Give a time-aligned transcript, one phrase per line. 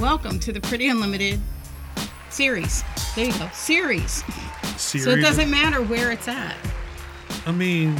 [0.00, 1.40] Welcome to the Pretty Unlimited
[2.28, 2.84] series.
[3.14, 4.22] There you go, series.
[4.76, 5.04] Series.
[5.04, 6.54] So it doesn't matter where it's at.
[7.46, 7.98] I mean,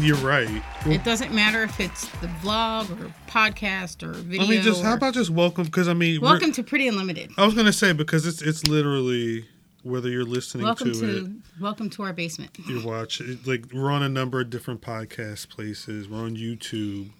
[0.00, 0.48] you're right.
[0.84, 4.44] Well, It doesn't matter if it's the vlog or podcast or video.
[4.44, 5.64] I mean, just how about just welcome?
[5.66, 7.30] Because I mean, welcome to Pretty Unlimited.
[7.38, 9.46] I was gonna say because it's it's literally
[9.84, 12.50] whether you're listening Welcome to, to, it, welcome to our basement.
[12.66, 13.46] you watch it.
[13.46, 16.08] Like we're on a number of different podcast places.
[16.08, 17.10] We're on YouTube.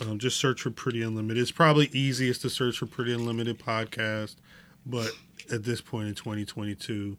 [0.00, 1.40] Um, just search for Pretty Unlimited.
[1.40, 4.36] It's probably easiest to search for Pretty Unlimited podcast,
[4.84, 5.10] but
[5.50, 7.16] at this point in 2022,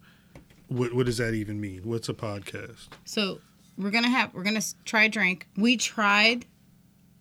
[0.67, 1.81] what what does that even mean?
[1.84, 2.88] What's a podcast?
[3.05, 3.40] So
[3.77, 5.48] we're gonna have we're gonna try a drink.
[5.58, 6.45] We tried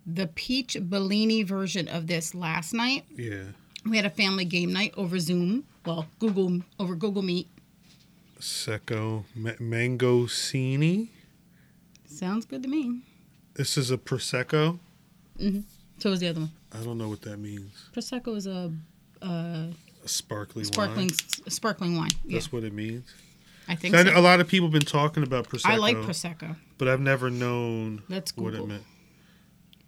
[0.05, 3.04] the peach Bellini version of this last night.
[3.16, 3.45] Yeah,
[3.84, 5.65] We had a family game night over Zoom.
[5.84, 7.48] Well, Google over Google Meet.
[8.41, 11.09] Secco Ma- Mangosini.
[12.07, 13.01] Sounds good to me.
[13.54, 14.79] This is a prosecco.
[15.98, 16.51] So was the other one.
[16.73, 17.73] I don't know what that means.
[17.95, 18.73] Prosecco is a,
[19.23, 19.26] uh
[20.04, 21.16] A sparkling, sparkling wine.
[21.48, 22.10] s- sparkling wine.
[22.24, 23.06] Yeah, That's what it means.
[23.68, 25.70] I think So I know a lot of people have been talking about prosecco.
[25.70, 26.57] I like prosecco.
[26.79, 28.84] but I've never known Let's what it meant.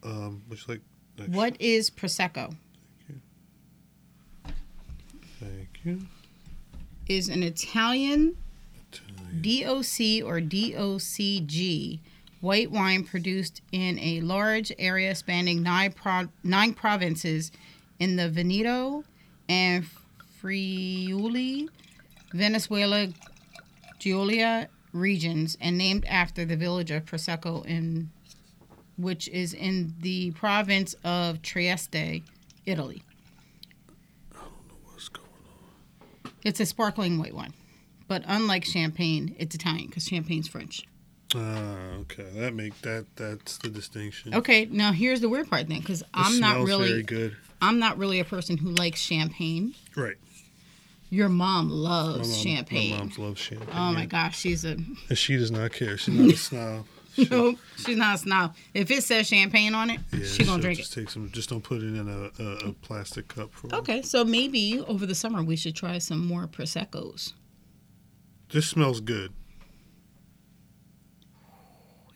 [0.02, 0.80] Um, which like,
[1.28, 2.54] What is prosecco?
[5.40, 6.00] Thank you.
[7.08, 8.36] Is an Italian
[8.92, 9.42] Italian.
[9.42, 12.00] DOC or DOCG
[12.40, 15.94] white wine produced in a large area spanning nine,
[16.44, 17.50] nine provinces
[17.98, 19.04] in the Veneto
[19.48, 19.84] and
[20.40, 21.68] Friuli,
[22.32, 23.12] Venezia,
[23.98, 28.10] Giulia regions, and named after the village of Prosecco, in
[28.96, 32.22] which is in the province of Trieste,
[32.66, 33.02] Italy.
[34.32, 35.26] I don't know what's going
[36.24, 36.32] on?
[36.44, 37.54] It's a sparkling white wine,
[38.06, 40.86] but unlike champagne, it's Italian because champagne's French.
[41.34, 42.26] Ah, okay.
[42.36, 44.34] That make that that's the distinction.
[44.34, 47.36] Okay, now here's the weird part then, because I'm not really, good.
[47.60, 49.74] I'm not really a person who likes champagne.
[49.96, 50.16] Right.
[51.10, 52.90] Your mom My loves mom, champagne.
[52.92, 53.68] My mom's love champagne.
[53.74, 54.76] oh my gosh, she's a
[55.08, 55.96] And she does not care.
[55.98, 56.86] She's not a snob.
[57.30, 58.54] no, she's not a snob.
[58.74, 61.00] If it says champagne on it, Yeah, she gonna drink just it.
[61.00, 61.30] take some.
[61.32, 63.68] Just don't put it in a, a, a plastic cup for.
[63.70, 63.76] her.
[63.78, 67.32] Okay, so maybe over the summer we should try some more proseccos.
[68.50, 69.32] This smells good,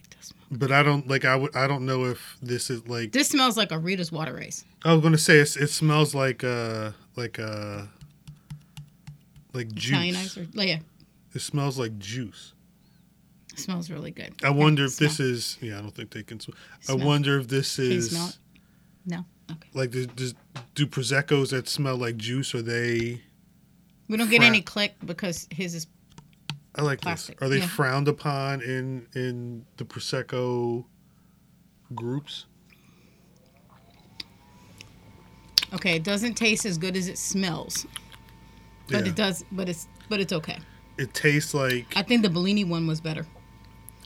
[0.05, 1.25] It does smell- but I don't like.
[1.25, 1.57] I would.
[1.57, 3.13] I don't know if this is like.
[3.13, 4.65] This smells like a Rita's water ice.
[4.85, 7.83] I was gonna say it's, it smells like uh like uh
[9.53, 10.37] like juice.
[10.37, 10.79] Or yeah,
[11.35, 12.53] It smells like juice.
[13.53, 14.35] it smells really good.
[14.45, 15.09] I wonder if smell.
[15.09, 15.59] this is.
[15.61, 16.41] Yeah, I don't think they can.
[16.41, 16.53] Sm-
[16.89, 18.39] I wonder if this Can you is smell it?
[19.07, 19.25] No.
[19.51, 19.69] Okay.
[19.75, 20.35] like does,
[20.75, 22.55] do proseccos that smell like juice?
[22.55, 23.21] Are they?
[24.09, 25.87] We don't get any click because his is
[26.75, 27.47] I like Plastic, this.
[27.47, 27.67] Are they yeah.
[27.67, 30.85] frowned upon in in the prosecco
[31.95, 32.47] groups?
[35.75, 35.97] okay.
[35.97, 37.87] It doesn't taste as good as it smells,
[38.89, 39.11] but Yeah.
[39.11, 39.45] it does.
[39.53, 40.59] But it's but it's okay.
[40.99, 43.27] It tastes like I think the Bellini one was better.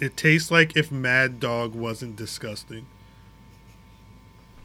[0.01, 2.87] it tastes like if Mad Dog wasn't disgusting.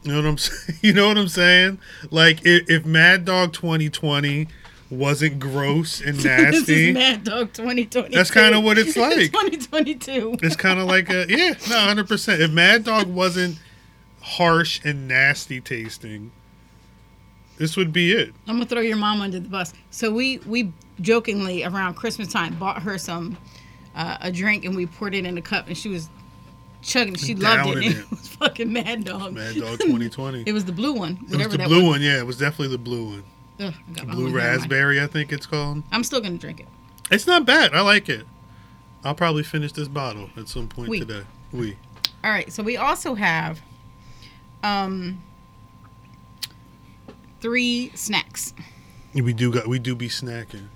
[0.02, 0.78] You know what I'm saying?
[0.82, 1.78] You know what I'm saying?
[2.10, 4.48] Like if, if Mad Dog 2020
[4.92, 6.58] wasn't gross and nasty.
[6.60, 8.14] this is Mad Dog 2022.
[8.14, 9.32] That's kinda what it's like.
[9.32, 10.36] 2022.
[10.42, 12.06] it's kind of like a yeah, no, 100.
[12.06, 13.58] percent If Mad Dog wasn't
[14.20, 16.30] harsh and nasty tasting,
[17.56, 18.34] this would be it.
[18.46, 19.72] I'm gonna throw your mom under the bus.
[19.90, 23.38] So we we jokingly around Christmas time bought her some
[23.94, 26.10] uh, a drink and we poured it in a cup and she was
[26.82, 27.14] chugging.
[27.14, 27.76] She loved it.
[27.82, 27.96] It.
[27.96, 29.32] it was fucking Mad Dog.
[29.32, 30.44] Mad Dog 2020.
[30.46, 32.18] It was the blue one, It was the blue one, yeah.
[32.18, 33.24] It was definitely the blue one.
[33.60, 34.56] Ugh, I got my Blue own hair in mine.
[34.58, 35.82] raspberry, I think it's called.
[35.92, 36.68] I'm still gonna drink it.
[37.10, 37.74] It's not bad.
[37.74, 38.26] I like it.
[39.04, 41.00] I'll probably finish this bottle at some point Oui.
[41.00, 41.22] today.
[41.52, 41.76] We.
[42.24, 42.52] All right.
[42.52, 43.60] So we also have
[44.62, 45.22] um
[47.40, 48.54] three snacks.
[49.14, 49.66] We do got.
[49.66, 50.68] We do be snacking.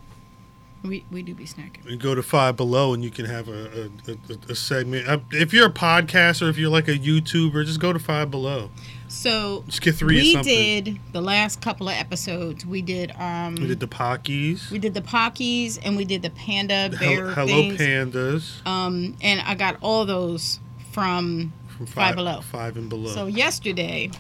[0.89, 1.89] We we do be snacking.
[1.89, 5.09] You go to Five Below and you can have a a, a, a segment.
[5.09, 8.71] Uh, If you're a podcaster, if you're like a YouTuber, just go to Five Below.
[9.09, 12.67] So Just get three we did the last couple of episodes.
[12.67, 14.71] We did um We did the Pockies.
[14.71, 17.81] we did the Pockies and we did the panda the bear Hel- Hello things.
[17.81, 18.67] Pandas.
[18.67, 20.59] Um, and I got all those
[20.93, 22.41] from From Five Below.
[22.41, 23.11] Five and below.
[23.11, 24.11] So yesterday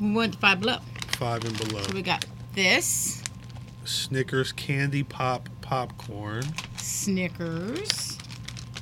[0.00, 0.78] we went to Five Below.
[1.18, 1.82] five and below.
[1.82, 3.22] So we got this
[3.84, 6.44] Snickers candy pop popcorn.
[6.76, 8.18] Snickers,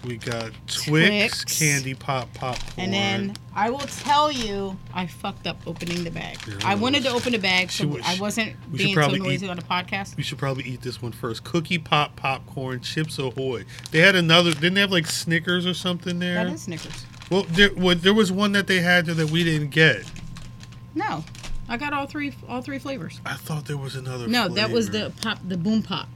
[0.04, 1.58] We got Twix, Twix.
[1.60, 2.72] candy pop popcorn.
[2.76, 6.38] and then I will tell you I fucked up opening the bag.
[6.48, 9.46] Yeah, I wanted to open the bag so was- I wasn't we being so noisy
[9.46, 10.16] eat- on the podcast.
[10.16, 11.44] We should probably eat this one first.
[11.44, 13.64] Cookie pop popcorn, Chips Ahoy.
[13.92, 14.52] They had another.
[14.52, 16.34] Didn't they have like Snickers or something there?
[16.34, 17.06] That is Snickers.
[17.30, 20.04] Well, there, well, there was one that they had there that we didn't get.
[20.96, 21.24] No.
[21.68, 23.20] I got all three all three flavors.
[23.24, 24.26] I thought there was another.
[24.26, 26.08] No, that was the pop the boom pop.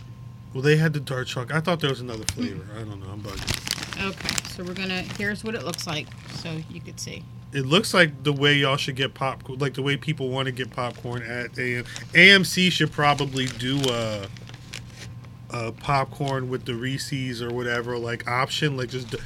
[0.56, 1.54] Well, they had the dark chocolate.
[1.54, 2.64] I thought there was another flavor.
[2.74, 3.10] I don't know.
[3.12, 4.08] I'm bugging.
[4.08, 5.02] Okay, so we're gonna.
[5.18, 6.06] Here's what it looks like,
[6.36, 7.22] so you could see.
[7.52, 10.52] It looks like the way y'all should get popcorn, like the way people want to
[10.52, 11.84] get popcorn at AM.
[12.14, 14.28] AMC should probably do a,
[15.50, 19.18] a popcorn with the Reese's or whatever like option, like just d-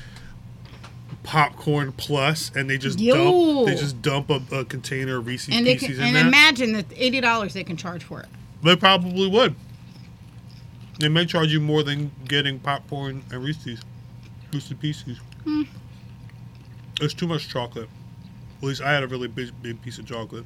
[1.22, 3.14] popcorn plus, and they just Yo.
[3.14, 6.26] dump they just dump a, a container of Reese's And they Pieces can, in and
[6.26, 8.26] imagine that eighty dollars they can charge for it.
[8.64, 9.54] they probably would.
[11.00, 13.80] They may charge you more than getting popcorn and Reese's,
[14.52, 15.18] Reese's Pieces.
[15.44, 15.62] Hmm.
[16.98, 17.88] There's too much chocolate.
[18.58, 20.44] At least I had a really big, big piece of chocolate.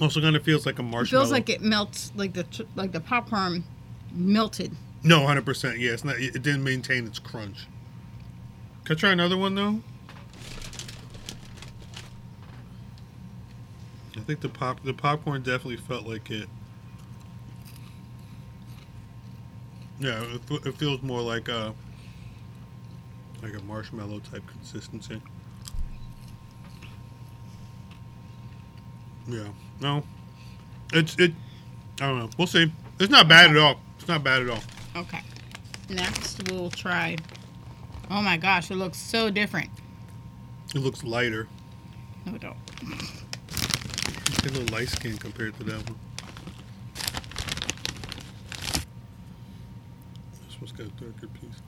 [0.00, 1.24] Also, kind of feels like a It marshmallow.
[1.24, 2.46] feels like it melts, like the
[2.76, 3.64] like the popcorn
[4.12, 4.72] melted.
[5.02, 5.78] no, hundred percent.
[5.80, 6.16] Yeah, it's not.
[6.20, 7.66] It didn't maintain its crunch.
[8.84, 9.80] Can I try another one though?
[14.16, 16.48] I think the pop the popcorn definitely felt like it.
[20.04, 21.72] Yeah, it, it feels more like a
[23.42, 25.18] like a marshmallow type consistency.
[29.26, 29.48] Yeah,
[29.80, 30.04] no,
[30.92, 31.32] it's it.
[32.02, 32.28] I don't know.
[32.36, 32.70] We'll see.
[33.00, 33.80] It's not bad at all.
[33.98, 34.62] It's not bad at all.
[34.94, 35.22] Okay.
[35.88, 37.16] Next, we'll try.
[38.10, 39.70] Oh my gosh, it looks so different.
[40.74, 41.48] It looks lighter.
[42.26, 42.56] No, it don't.
[44.26, 45.98] It's a little light skin compared to that one.
[50.64, 51.62] This one's got a darker piece.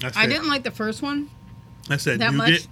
[0.00, 1.30] That's I didn't like the first one
[1.88, 2.50] That's that, that nougat.
[2.50, 2.66] much.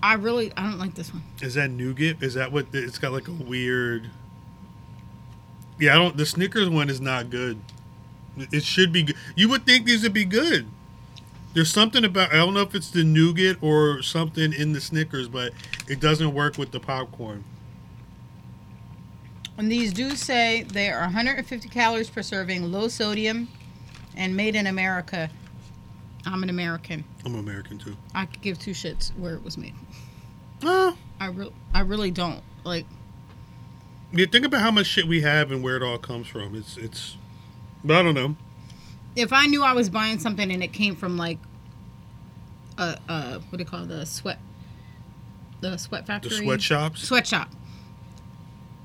[0.00, 1.24] I really, I don't like this one.
[1.42, 2.22] Is that nougat?
[2.22, 2.66] Is that what?
[2.72, 4.08] It's got like a weird.
[5.80, 6.16] Yeah, I don't.
[6.16, 7.58] The Snickers one is not good.
[8.36, 9.02] It should be.
[9.02, 9.16] good.
[9.34, 10.68] You would think these would be good.
[11.54, 12.32] There's something about.
[12.32, 15.52] I don't know if it's the nougat or something in the Snickers, but
[15.88, 17.44] it doesn't work with the popcorn.
[19.56, 23.48] And these do say they are 150 calories per serving, low sodium,
[24.16, 25.30] and made in America.
[26.24, 27.04] I'm an American.
[27.24, 27.96] I'm American too.
[28.14, 29.74] I could give two shits where it was made.
[30.62, 32.86] Oh, I re- I really don't like.
[34.12, 34.26] yeah.
[34.30, 36.54] Think about how much shit we have and where it all comes from.
[36.54, 37.16] It's it's.
[37.82, 38.36] But I don't know.
[39.18, 41.38] If I knew I was buying something and it came from like
[42.78, 44.38] a, a what do you call it, the sweat,
[45.60, 47.02] the sweat factory The sweatshops.
[47.02, 47.48] sweatshop.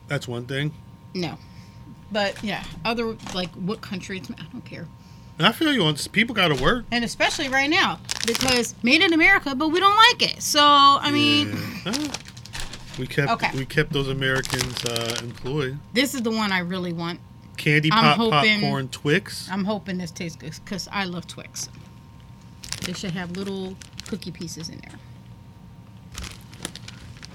[0.08, 0.74] That's one thing.
[1.14, 1.38] No,
[2.12, 4.32] but yeah, other like what country it's.
[4.32, 4.88] I don't care.
[5.38, 5.96] And I feel you on.
[6.12, 6.86] People got to work.
[6.92, 10.42] And especially right now because made in America, but we don't like it.
[10.42, 11.94] So I mean, Yeah.
[11.96, 12.12] Ah.
[12.98, 13.50] we kept Okay.
[13.56, 15.78] we kept those Americans uh, employed.
[15.94, 17.20] this is the one I really want.
[17.64, 19.50] Candy I'm pop hoping- popcorn Twix.
[19.50, 21.70] I'm hoping this tastes good because I love Twix.
[22.82, 23.78] They should have little
[24.08, 25.00] cookie pieces in there.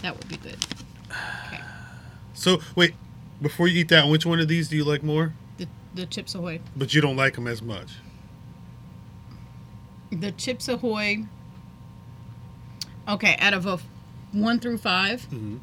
[0.03, 0.59] That would be good.
[1.47, 1.61] Okay.
[2.35, 2.95] So wait,
[3.41, 5.33] before you eat that, which one of these do you like more?
[5.57, 6.61] The the Chips Ahoy.
[6.77, 7.93] But you don't like them as much.
[10.11, 11.25] The Chips Ahoy.
[13.09, 13.81] Okay, out of a
[14.33, 15.61] one through 5 Mhm.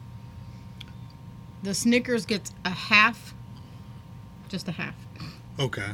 [1.61, 3.35] the Snickers gets a half,
[4.49, 4.95] just a half,
[5.59, 5.89] Okay.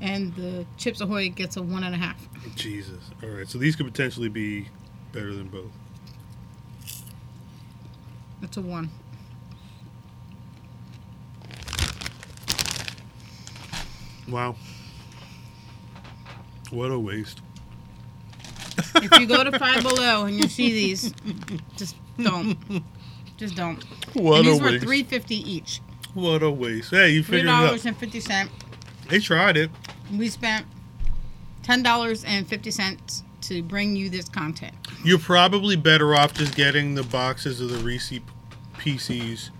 [0.00, 2.16] and the Chips Ahoy gets a one and a half.
[2.54, 3.10] Jesus.
[3.22, 3.48] All right.
[3.48, 4.68] So these could potentially be
[5.12, 5.70] better than both.
[8.40, 8.90] That's a one.
[14.28, 14.56] Wow.
[16.70, 17.40] What a waste.
[18.96, 21.14] If you go to Five Below and you see these,
[21.76, 22.58] just don't.
[23.36, 23.82] Just don't.
[24.14, 24.84] What and these were waste.
[24.84, 25.80] three fifty each.
[26.16, 26.92] What a waste.
[26.92, 27.66] Hey, you figured it out.
[27.66, 28.50] dollars and fifty cent.
[29.10, 29.70] They tried it.
[30.10, 30.64] We spent
[31.62, 34.74] ten dollars and fifty cents to bring you this content.
[35.04, 38.18] You're probably better off just getting the boxes of the Reese
[38.78, 39.50] Pieces,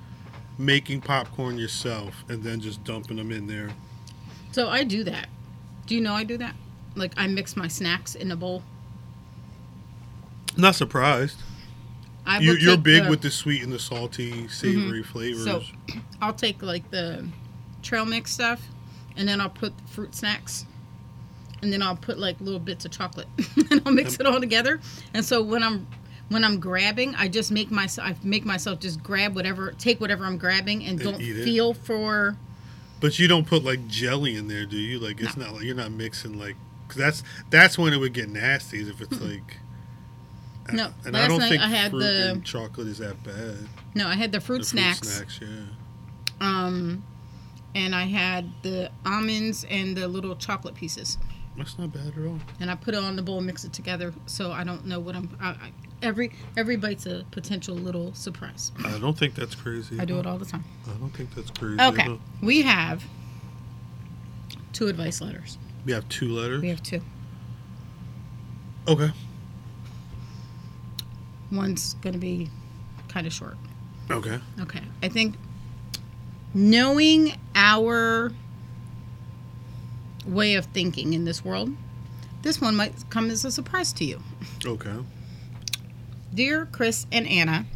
[0.56, 3.68] making popcorn yourself, and then just dumping them in there.
[4.52, 5.28] So I do that.
[5.84, 6.54] Do you know I do that?
[6.94, 8.62] Like I mix my snacks in a bowl.
[10.56, 11.36] Not surprised.
[12.26, 15.12] I you, you're big the- with the sweet and the salty, savory mm-hmm.
[15.12, 15.44] flavors.
[15.44, 15.62] So
[16.20, 17.26] I'll take like the
[17.82, 18.60] trail mix stuff,
[19.16, 20.66] and then I'll put fruit snacks,
[21.62, 23.28] and then I'll put like little bits of chocolate,
[23.70, 24.80] and I'll mix it all together.
[25.14, 25.86] And so when I'm
[26.28, 30.24] when I'm grabbing, I just make myself I make myself just grab whatever, take whatever
[30.24, 31.44] I'm grabbing, and And don't eat it.
[31.44, 32.36] feel for.
[33.00, 34.98] but you don't put like jelly in there, do you?
[34.98, 36.56] Like it's not like you're not mixing like
[36.88, 38.80] cause that's that's when it would get nasty.
[38.80, 39.58] Is if it's like.
[40.72, 43.22] No, and I last don't night think I had fruit the- and chocolate is that
[43.22, 43.56] bad.
[43.94, 45.08] No, I had the fruit The snacks.
[45.08, 45.48] snacks, yeah.
[46.40, 47.04] Um,
[47.74, 51.18] and I had the almonds and the little chocolate pieces.
[51.56, 52.38] That's not bad at all.
[52.60, 55.00] and I put it on the bowl, and mix it together, so I don't know
[55.00, 55.34] what I'm.
[55.40, 58.72] I, I, every every bite's a potential little surprise.
[58.84, 59.98] I don't think that's crazy.
[59.98, 60.64] I do it all the time.
[60.86, 61.80] I don't think that's crazy.
[61.80, 63.02] Okay, we have
[64.74, 65.56] two advice letters.
[65.86, 66.60] We have two letters.
[66.60, 67.00] We have two.
[68.86, 69.10] Okay.
[71.52, 72.50] One's gonna be
[73.08, 73.56] kind of short.
[74.10, 74.38] Okay.
[74.60, 75.34] Okay, I think
[76.54, 78.32] knowing our
[80.26, 81.70] way of thinking in this world,
[82.42, 84.20] this one might come as a surprise to you.
[84.64, 84.94] Okay.
[86.34, 87.66] Dear Chris and Anna,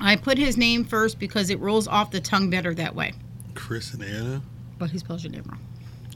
[0.00, 3.12] I put his name first because it rolls off the tongue better that way.
[3.54, 4.42] Chris and Anna.
[4.78, 5.60] But he spells your name wrong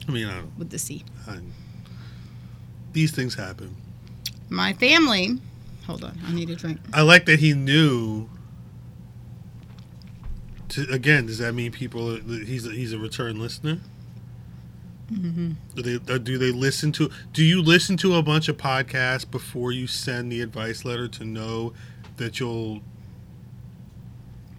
[0.07, 0.57] I mean, I don't.
[0.57, 1.03] with the C.
[1.27, 1.39] I,
[2.91, 3.75] these things happen.
[4.49, 5.39] My family,
[5.85, 6.79] hold on, I need a drink.
[6.93, 8.29] I like that he knew.
[10.69, 12.15] To, again, does that mean people?
[12.17, 13.79] He's a, he's a return listener.
[15.11, 15.51] Mm-hmm.
[15.75, 17.11] Do they uh, do they listen to?
[17.33, 21.25] Do you listen to a bunch of podcasts before you send the advice letter to
[21.25, 21.73] know
[22.17, 22.79] that you'll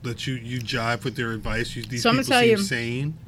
[0.03, 1.75] that you you jive with their advice?
[1.75, 3.19] You, these So I'm people seem you- sane.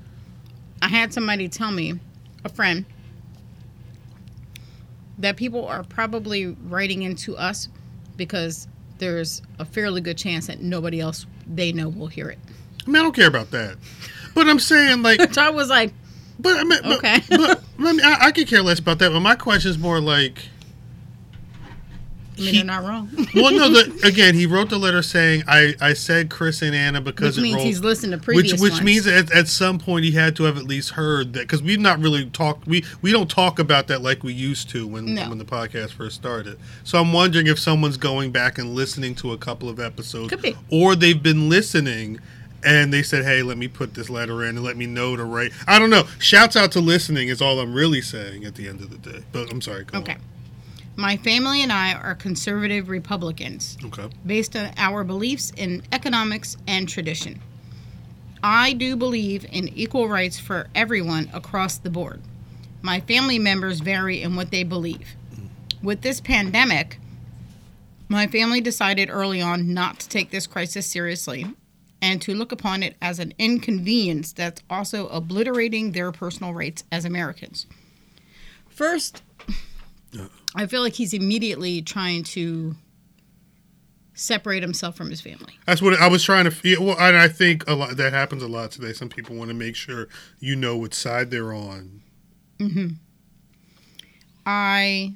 [0.82, 1.98] I had somebody tell me,
[2.44, 2.84] a friend,
[5.18, 7.68] that people are probably writing into us
[8.16, 8.66] because
[8.98, 12.38] there's a fairly good chance that nobody else they know will hear it.
[12.86, 13.76] I mean, I don't care about that,
[14.34, 15.92] but I'm saying like So I was like,
[16.38, 17.20] But I mean, but- Okay.
[17.28, 19.10] but, I, mean, I, I could care less about that.
[19.12, 20.48] But my question is more like,
[22.38, 23.08] I mean, He- they're not wrong.
[23.34, 23.70] well, no.
[23.70, 27.38] The, again, he wrote the letter saying, "I I said Chris and Anna because Which
[27.38, 28.82] it means rolled." he's listened to previous which which ones.
[28.84, 31.80] means at, at some point he had to have at least heard that because we've
[31.80, 35.28] not really talked we we don't talk about that like we used to when No.
[35.30, 36.58] when the podcast first started.
[36.84, 40.42] So I'm wondering if someone's going back and listening to a couple of episodes, Could
[40.42, 40.56] be.
[40.70, 42.20] or they've been listening.
[42.64, 45.22] And they said, "Hey, let me put this letter in and let me know to
[45.24, 46.04] write." I don't know.
[46.18, 49.22] Shouts out to listening is all I'm really saying at the end of the day.
[49.30, 49.84] But I'm sorry.
[49.84, 50.16] Go Okay.
[50.96, 54.08] My family and I are conservative Republicans Okay.
[54.24, 57.40] based on our beliefs in economics and tradition.
[58.42, 62.22] I do believe in equal rights for everyone across the board.
[62.80, 65.16] My family members vary in what they believe.
[65.82, 66.98] With this pandemic,
[68.08, 71.46] my family decided early on not to take this crisis seriously
[72.00, 77.04] and to look upon it as an inconvenience that's also obliterating their personal rights as
[77.04, 77.66] Americans.
[78.68, 79.22] First,
[80.56, 82.74] I feel like he's immediately trying to
[84.14, 85.58] separate himself from his family.
[85.66, 86.82] That's what I was trying to feel.
[86.82, 88.92] Well, and I think a lot that happens a lot today.
[88.92, 90.08] Some people want to make sure
[90.40, 92.00] you know which side they're on.
[92.58, 92.88] Mm-hmm.
[94.46, 95.14] I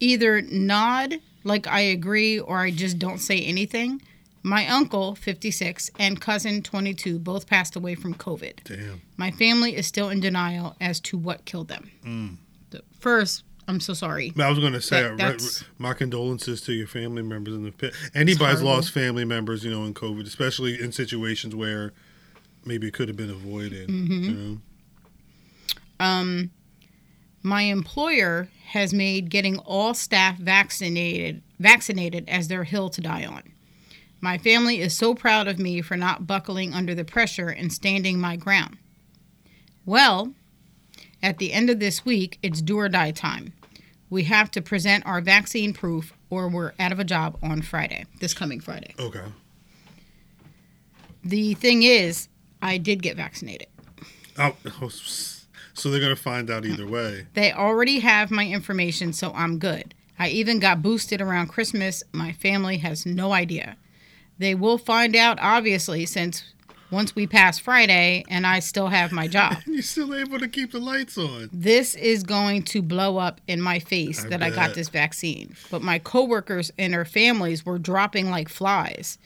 [0.00, 4.02] either nod like I agree or I just don't say anything.
[4.44, 8.64] My uncle, 56, and cousin, 22, both passed away from COVID.
[8.64, 9.00] Damn.
[9.16, 12.38] My family is still in denial as to what killed them.
[12.70, 14.32] The- First, I'm so sorry.
[14.38, 17.72] I was going to say, That- uh, my condolences to your family members in the
[17.72, 17.94] pit.
[18.14, 21.92] Anybody's lost family members, you know, in COVID, especially in situations where
[22.64, 23.88] maybe it could have been avoided.
[23.88, 24.22] Mm-hmm.
[24.22, 24.58] You know?
[26.00, 26.50] Um,
[27.42, 33.42] my employer has made getting all staff vaccinated vaccinated as their hill to die on.
[34.20, 38.18] My family is so proud of me for not buckling under the pressure and standing
[38.18, 38.78] my ground.
[39.84, 40.34] Well,
[41.22, 43.52] at the end of this week, it's do or die time.
[44.10, 48.04] We have to present our vaccine proof or we're out of a job on Friday,
[48.20, 48.94] this coming Friday.
[48.98, 49.24] Okay.
[51.24, 52.28] The thing is,
[52.60, 53.68] I did get vaccinated.
[54.38, 57.26] Oh, oh so they're going to find out either way.
[57.34, 59.94] They already have my information, so I'm good.
[60.18, 62.02] I even got boosted around Christmas.
[62.12, 63.76] My family has no idea.
[64.38, 66.54] They will find out, obviously, since
[66.92, 69.56] once we pass Friday and I still have my job.
[69.66, 71.48] You're still able to keep the lights on.
[71.52, 75.56] this is going to blow up in my face I that I got this vaccine.
[75.70, 79.18] But my coworkers and their families were dropping like flies.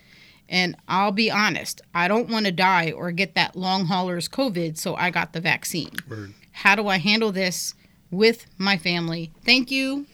[0.48, 4.78] And I'll be honest, I don't want to die or get that long haulers COVID,
[4.78, 5.90] so I got the vaccine.
[6.08, 6.34] Word.
[6.52, 7.74] How do I handle this
[8.12, 9.32] with my family?
[9.44, 10.06] Thank you.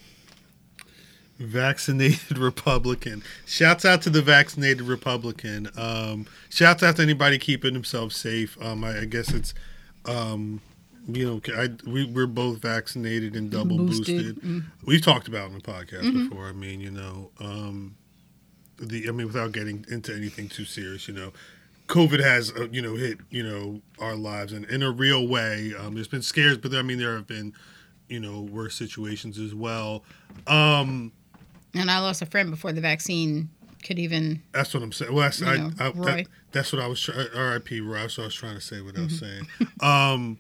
[1.39, 3.23] Vaccinated Republican.
[3.47, 5.69] Shouts out to the vaccinated Republican.
[5.77, 8.57] Um, shouts out to anybody keeping themselves safe.
[8.62, 9.55] Um, I, I guess it's,
[10.05, 10.61] um,
[11.09, 14.41] you know, I, we, we're both vaccinated and double Boosted.
[14.41, 14.65] boosted.
[14.85, 16.47] We've talked about it on the podcast before.
[16.47, 17.97] I mean, you know, um,
[18.79, 21.33] the I mean, without getting into anything too serious, you know,
[21.89, 25.73] COVID has uh, you know hit you know our lives in, in a real way.
[25.79, 27.53] Um, there's been scares, but I mean there have been
[28.09, 30.05] you know worse situations as well.
[30.47, 31.12] Um,
[31.75, 33.49] And I lost a friend before the vaccine
[33.83, 34.43] could even.
[34.52, 35.12] that's what I'm saying.
[35.12, 35.91] Well, that's, I, know, I, Roy.
[35.91, 36.02] Mm-hmm.
[36.02, 37.26] that, that's what I was trying.
[37.35, 37.81] R.I.P.
[37.81, 37.95] Roy.
[37.99, 38.81] That's what I was trying to say.
[38.81, 39.47] What I was saying.
[39.81, 40.38] Um,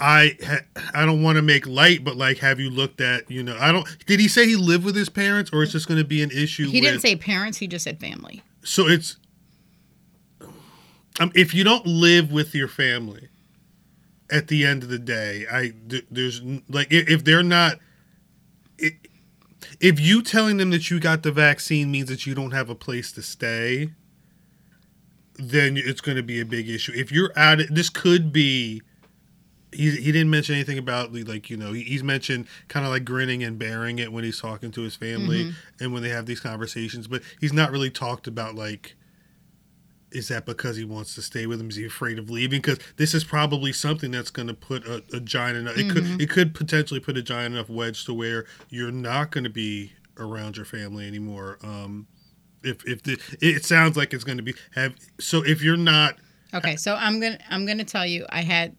[0.00, 3.42] I ha- I don't want to make light, but like, have you looked at you
[3.42, 3.56] know?
[3.58, 3.86] I don't.
[4.06, 6.30] Did he say he lived with his parents, or is this going to be an
[6.30, 6.68] issue?
[6.68, 7.58] He didn't say parents.
[7.58, 8.42] He just said family.
[8.62, 9.16] So it's
[11.20, 13.28] um, if you don't live with your family,
[14.30, 17.78] at the end of the day, I th- there's like i- if they're not.
[18.82, 18.90] i
[19.80, 22.74] if you telling them that you got the vaccine means that you don't have a
[22.74, 23.90] place to stay,
[25.34, 26.92] then it's going to be a big issue.
[26.94, 28.82] If you're out, it this could be.
[29.70, 33.04] He, he didn't mention anything about like you know he, he's mentioned kind of like
[33.04, 35.84] grinning and bearing it when he's talking to his family mm-hmm.
[35.84, 38.96] and when they have these conversations, but he's not really talked about like
[40.10, 41.68] is that because he wants to stay with him?
[41.68, 42.60] Is he afraid of leaving?
[42.60, 45.76] Because this is probably something that's going to put a, a giant enough.
[45.76, 49.44] It could it could potentially put a giant enough wedge to where you're not going
[49.44, 51.58] to be around your family anymore.
[51.62, 52.06] Um,
[52.62, 56.16] if if the it sounds like it's going to be have so if you're not
[56.54, 58.24] Okay, so I'm gonna I'm gonna tell you.
[58.30, 58.74] I had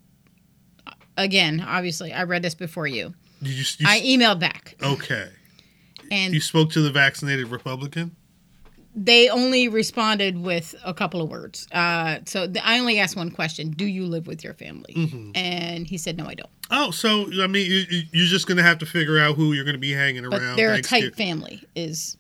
[1.18, 1.64] again.
[1.66, 3.14] Obviously, I read this before you.
[3.42, 5.30] you you, I emailed back, okay
[6.12, 8.16] and you spoke to the vaccinated Republican.
[8.96, 11.68] They only responded with a couple of words.
[11.72, 14.94] Uh, so th- I only asked one question: Do you live with your family?
[14.96, 15.32] Mm-hmm.
[15.36, 16.50] And he said, No, I don't.
[16.72, 19.64] Oh, so I mean you, you're just going to have to figure out who you're
[19.64, 20.56] going to be hanging But around.
[20.58, 21.64] they're a tight family.
[21.76, 22.18] Is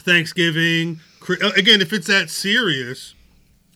[0.00, 1.00] Thanksgiving.
[1.28, 3.14] Uh, Again, if it's that serious,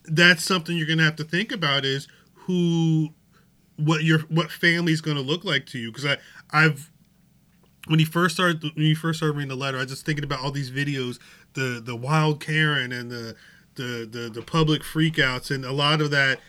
[0.05, 3.09] that's something you're going to have to think about is who,
[3.77, 5.91] what your what family's going to look like to you.
[5.91, 6.17] Because I
[6.51, 6.91] I've
[7.87, 10.23] when he first started when you first started reading the letter, I was just thinking
[10.23, 11.17] about all these videos,
[11.53, 13.35] the the wild Karen and the
[13.75, 16.39] the the, the public freakouts, and a lot of that.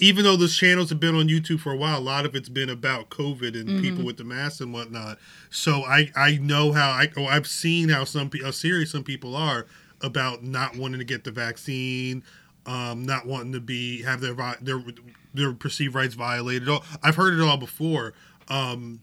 [0.00, 2.48] Even though those channels have been on YouTube for a while, a lot of it's
[2.48, 5.18] been about COVID and people with the masks and whatnot.
[5.50, 9.36] So I I know how I oh, I've seen how some how serious some people
[9.36, 9.66] are
[10.00, 12.24] about not wanting to get the vaccine,
[12.66, 14.82] um, not wanting to be have their vi- their
[15.32, 16.68] their perceived rights violated.
[17.02, 18.14] I've heard it all before.
[18.48, 19.00] Um,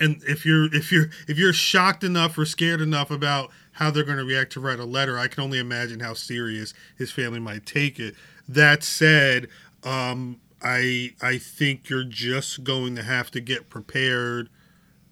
[0.00, 4.04] and if you're if you're if you're shocked enough or scared enough about how they're
[4.04, 7.40] going to react to write a letter, I can only imagine how serious his family
[7.40, 8.14] might take it.
[8.48, 9.48] That said,
[9.84, 14.48] um, I I think you're just going to have to get prepared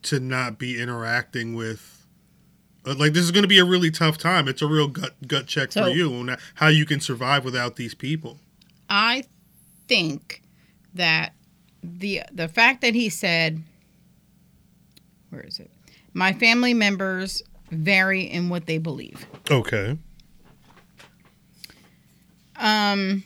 [0.02, 2.06] to not be interacting with.
[2.86, 4.48] uh, Like this is going to be a really tough time.
[4.48, 7.76] It's a real gut gut check So- for you on how you can survive without
[7.76, 8.40] these people.
[8.88, 9.24] I
[9.88, 10.42] think
[10.94, 11.34] that
[11.82, 13.62] the the fact that he said,
[15.30, 15.70] where is it?
[16.12, 19.26] My family members vary in what they believe.
[19.50, 19.96] Okay.
[22.56, 23.24] Um,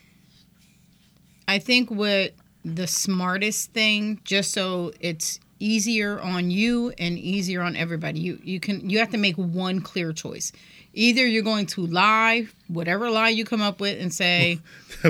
[1.49, 7.75] I think what the smartest thing, just so it's easier on you and easier on
[7.77, 10.53] everybody, you you can you have to make one clear choice.
[10.96, 14.61] Either you're going to lie, whatever lie you come up with, and say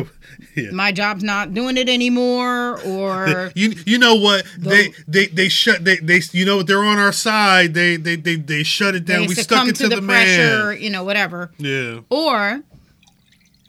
[0.57, 0.71] yeah.
[0.73, 4.47] my job's not doing it anymore, or You you know what?
[4.59, 6.67] They they they shut they they you know what?
[6.67, 7.75] They're on our side.
[7.75, 9.27] They they they, they shut it down.
[9.27, 11.51] We stuck it to, to the, the, pressure, man you know, whatever.
[11.59, 12.01] yeah.
[12.09, 12.63] Or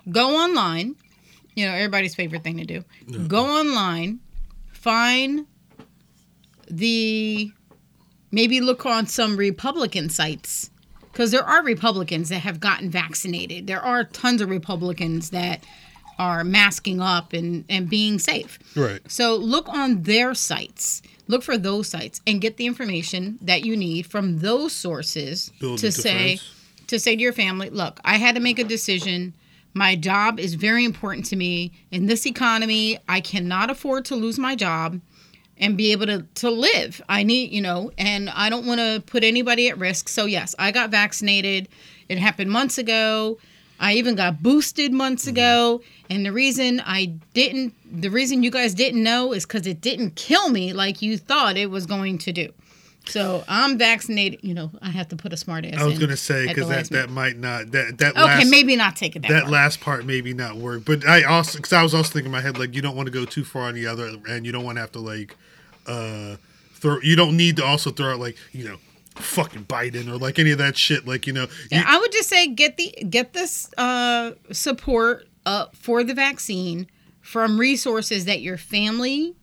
[0.09, 0.95] go online,
[1.55, 2.83] you know, everybody's favorite thing to do.
[3.27, 4.19] Go online,
[4.71, 5.45] find
[6.69, 7.51] the
[8.31, 10.69] maybe look on some Republican sites
[11.15, 13.67] because there are Republicans that have gotten vaccinated.
[13.67, 15.65] There are tons of Republicans that
[16.19, 18.59] are masking up and, and being safe.
[18.75, 21.01] right So look on their sites.
[21.27, 25.79] Look for those sites and get the information that you need from those sources Build
[25.79, 26.39] to say
[26.87, 29.33] to say to your family, look, I had to make a decision.
[29.73, 31.71] My job is very important to me.
[31.91, 34.99] In this economy, I cannot afford to lose my job
[35.57, 37.01] and be able to, to live.
[37.07, 40.09] I need, you know, and I don't want to put anybody at risk.
[40.09, 41.69] So, yes, I got vaccinated.
[42.09, 43.37] It happened months ago.
[43.79, 45.31] I even got boosted months mm-hmm.
[45.31, 45.81] ago.
[46.09, 50.15] And the reason I didn't, the reason you guys didn't know is because it didn't
[50.15, 52.53] kill me like you thought it was going to do.
[53.07, 54.39] So I'm vaccinated.
[54.43, 55.79] You know, I have to put a smart ass.
[55.79, 58.75] I was in gonna say because that that might not that that Okay, last maybe
[58.75, 61.83] not take it that, that last part maybe not work but I also because I
[61.83, 63.75] was also thinking in my head like you don't want to go too far on
[63.75, 65.35] the other and you don't want to have to like
[65.87, 66.35] uh
[66.73, 68.77] throw you don't need to also throw out like you know
[69.15, 72.27] fucking Biden or like any of that shit like you know you- I would just
[72.29, 76.87] say get the get this uh, support uh, for the vaccine
[77.21, 79.35] from resources that your family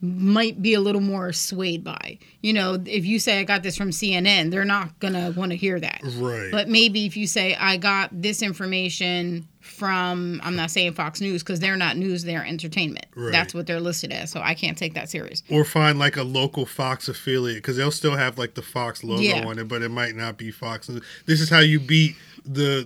[0.00, 2.18] might be a little more swayed by.
[2.40, 5.56] You know, if you say I got this from CNN, they're not gonna want to
[5.56, 6.00] hear that.
[6.16, 9.46] right But maybe if you say I got this information
[9.82, 13.06] from I'm not saying Fox News because they're not news, they're entertainment.
[13.16, 13.32] Right.
[13.32, 14.30] That's what they're listed as.
[14.30, 15.42] So I can't take that serious.
[15.50, 19.20] or find like a local Fox affiliate because they'll still have like the Fox logo
[19.22, 19.44] Yeah.
[19.44, 20.88] on it, but it might not be Fox.
[21.26, 22.14] This is how you beat
[22.44, 22.84] the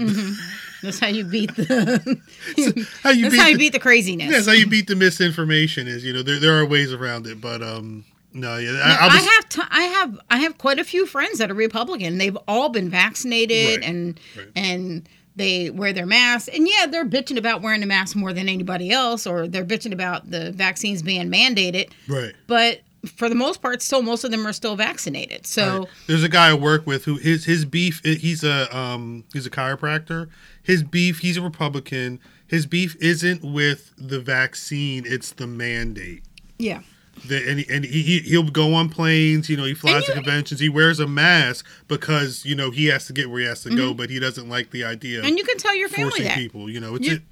[0.82, 2.18] That's how you beat the.
[3.02, 4.30] how you that's beat how you the, beat the craziness.
[4.30, 7.40] that's how you beat the misinformation is you know there there are ways around it,
[7.40, 10.84] but um no yeah I, I I, have t- I have I have quite a
[10.84, 12.18] few friends that are Republican.
[12.18, 14.46] They've all been vaccinated Right, and right.
[14.56, 16.48] and they wear their masks.
[16.48, 19.92] And yeah, they're bitching about wearing a mask more than anybody else, or they're bitching
[19.92, 21.90] about the vaccines being mandated.
[22.08, 22.34] right.
[22.46, 22.80] But
[23.14, 25.46] for the most part, still most of them are still vaccinated.
[25.46, 25.88] So Right.
[26.08, 28.00] There's a guy I work with who his his beef.
[28.04, 30.28] He's a um he's a chiropractor.
[30.62, 31.20] His beef.
[31.20, 32.18] He's a Republican.
[32.48, 35.04] His beef isn't with the vaccine.
[35.06, 36.22] It's the mandate.
[36.58, 36.80] yeah,
[37.24, 39.48] The, and he, and he he- he'll go on planes.
[39.48, 40.60] You know, he flies to conventions.
[40.60, 43.74] He wears a mask because you know he has to get where he has to
[43.74, 45.28] go, but he doesn't like the idea Mm-hmm.
[45.28, 46.68] and you can tell your family that people.
[46.70, 47.22] You know, it's You- it.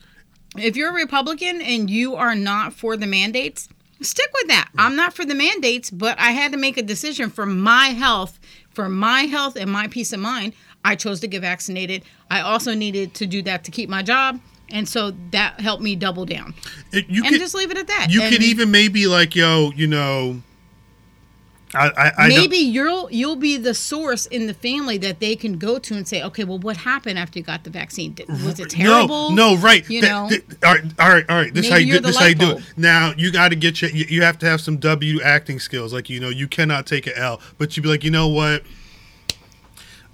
[0.64, 3.68] if you're a Republican and you are not for the mandates,
[4.00, 4.68] stick with that.
[4.78, 8.40] I'm not for the mandates, but I had to make a decision for my health,
[8.72, 10.54] for my health and my peace of mind.
[10.84, 12.02] I chose to get vaccinated.
[12.30, 14.40] I also needed to do that to keep my job.
[14.70, 16.54] And so that helped me double down.
[16.92, 18.08] it you And could just leave it at that.
[18.10, 20.42] you And could even maybe like yo, you know.
[21.76, 25.34] I, I, I don't- maybe you'll you'll be the source in the family that they
[25.34, 28.16] can go to and say, okay, well, what happened after you got the vaccine?
[28.28, 29.30] Was it terrible?
[29.32, 29.88] No, no, right.
[29.90, 31.52] You That- know, that- all right, all right, all right.
[31.52, 32.62] This Maybe how you do, this how you do it.
[32.76, 33.90] Now you got to get your.
[33.90, 35.92] You, you have to have some W acting skills.
[35.92, 38.62] Like you know, you cannot take a L, but you be like, you know what?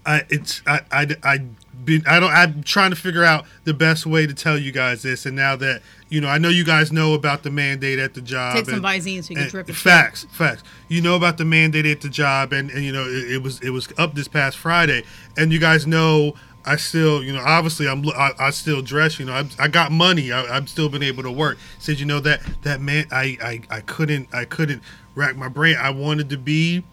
[0.06, 1.38] I it's I I I
[1.84, 5.02] been I don't I'm trying to figure out the best way to tell you guys
[5.02, 8.14] this, and now that you know, I know you guys know about the mandate at
[8.14, 8.56] the job.
[8.56, 9.74] take some Visine so you can drip it.
[9.74, 10.62] facts, facts.
[10.88, 13.60] You know about the mandate at the job, and, and you know it, it was
[13.60, 15.04] it was up this past Friday,
[15.36, 16.34] and you guys know
[16.64, 19.92] I still, you know, obviously I'm I, I still dress, you know, I, I got
[19.92, 21.58] money, I, I've still been able to work.
[21.78, 24.82] Said you know that that man, I, I I couldn't I couldn't
[25.14, 25.76] rack my brain.
[25.78, 26.84] I wanted to be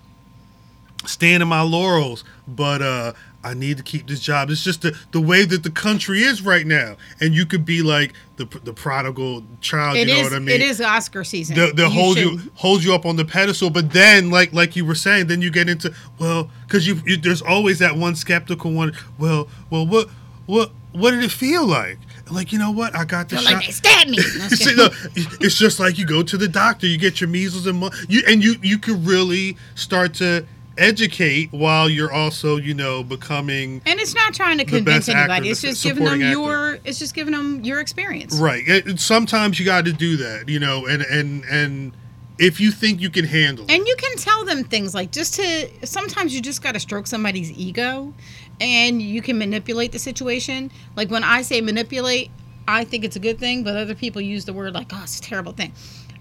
[1.07, 4.49] stand in my laurels, but uh I need to keep this job.
[4.49, 7.81] It's just the, the way that the country is right now, and you could be
[7.81, 9.95] like the the prodigal child.
[9.95, 10.23] It you know is.
[10.31, 10.55] what I mean?
[10.55, 11.55] It is Oscar season.
[11.55, 14.83] they'll, they'll hold you hold you up on the pedestal but then like like you
[14.83, 18.71] were saying then you get into well because you, you there's always that one skeptical
[18.71, 20.09] one well well what
[20.45, 21.97] what what did it feel like
[22.31, 24.17] like you know what i got Feel shot like they stabbed me.
[24.37, 27.65] No, See, look, it's just like you go to the doctor you get your measles
[27.67, 30.45] and mu- you and you you could really start to
[30.77, 35.49] educate while you're also you know becoming And it's not trying to convince anybody.
[35.49, 36.29] It's just giving them actor.
[36.29, 36.79] your.
[36.85, 38.37] It's just giving them your experience.
[38.39, 38.67] Right.
[38.67, 41.91] It, it- sometimes you got to do that, you know, and and and
[42.39, 43.71] if you think you can handle it.
[43.71, 45.69] And you can tell them things like just to.
[45.85, 48.13] Sometimes you just got to stroke somebody's ego,
[48.61, 50.71] and you can manipulate the situation.
[50.95, 52.29] Like when I say manipulate,
[52.67, 55.17] I think it's a good thing, but other people use the word like, "Oh, it's
[55.19, 55.73] a terrible thing."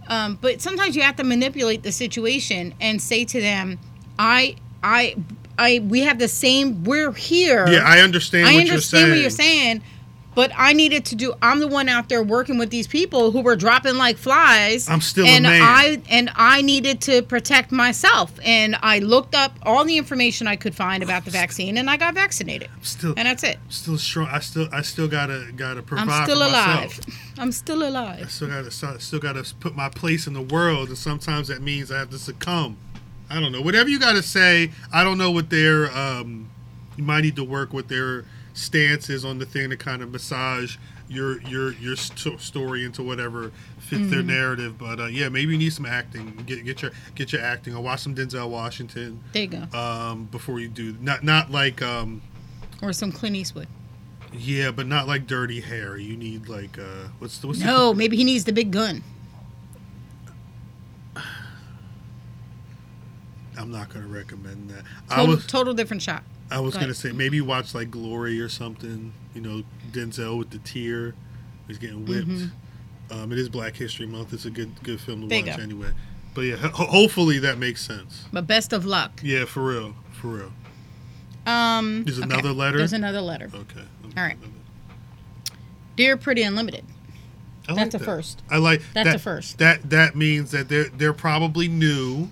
[0.09, 3.79] Um, but sometimes you have to manipulate the situation and say to them,
[4.19, 5.17] "I, I,
[5.59, 5.81] I.
[5.81, 6.85] We have the same.
[6.85, 9.11] We're here." yeah, I understand I what understand you're saying.
[9.11, 9.83] what you're saying,
[10.35, 11.33] but I needed to do.
[11.41, 14.87] I'm the one out there working with these people who were dropping like flies.
[14.89, 15.47] I'm still a and.
[15.47, 20.57] I and I needed to protect myself, and I looked up all the information I
[20.57, 23.59] could find about the vaccine, and I got vaccinated, Still, and that's it.
[23.71, 24.29] still strong.
[24.31, 26.11] I still, I still gotta, gotta provide.
[26.11, 27.01] I'm still alive.
[27.39, 28.25] I'm still alive.
[28.25, 31.63] I still gotta, still still gotta put my place in the world, and sometimes that
[31.63, 32.77] means I have to succumb.
[33.31, 33.61] I don't know.
[33.61, 34.71] Whatever you gotta say.
[34.93, 35.91] I don't know what their.
[35.97, 36.49] Um,
[36.97, 40.11] you might need to work with their stance is on the thing to kind of
[40.11, 40.77] massage
[41.09, 44.29] your your your st- story into whatever fits their Mm-hmm.
[44.29, 44.79] narrative.
[44.79, 46.43] But uh, yeah, maybe you need some acting.
[46.47, 47.75] Get get your get your acting.
[47.75, 49.79] I'll watch some Denzel Washington There you go.
[49.79, 50.97] um, before you do.
[51.01, 51.83] Not not like.
[51.83, 52.23] Um,
[52.83, 53.69] Or some Clint Eastwood.
[54.33, 56.03] Yeah, but not like Dirty Harry.
[56.05, 59.03] You need like uh, what's the what's No, maybe he needs the big gun.
[63.59, 64.85] I'm not gonna recommend that.
[65.11, 66.23] I Total, was total different shot.
[66.51, 66.97] I was go gonna ahead.
[66.97, 69.13] say maybe watch like Glory or something.
[69.35, 71.15] You know, Denzel with the tear.
[71.67, 72.51] He's getting whipped.
[73.11, 74.33] Um, it is Black History Month.
[74.33, 75.45] It's a good good film to Mm-hmm.
[75.47, 75.91] There watch anyway.
[76.35, 78.27] But yeah, ho- hopefully that makes sense.
[78.33, 79.21] But best of luck.
[79.23, 80.53] Yeah, for real, for real.
[81.47, 82.25] Um, There's okay.
[82.25, 82.79] another letter?
[82.79, 83.51] There's another letter.
[83.55, 83.85] Okay.
[84.17, 84.37] All right.
[85.97, 86.85] Dear Pretty Unlimited.
[87.69, 88.05] I like That's a that.
[88.05, 88.43] first.
[88.51, 89.59] I like That's that, a first.
[89.59, 92.31] That that means that they're they're probably new,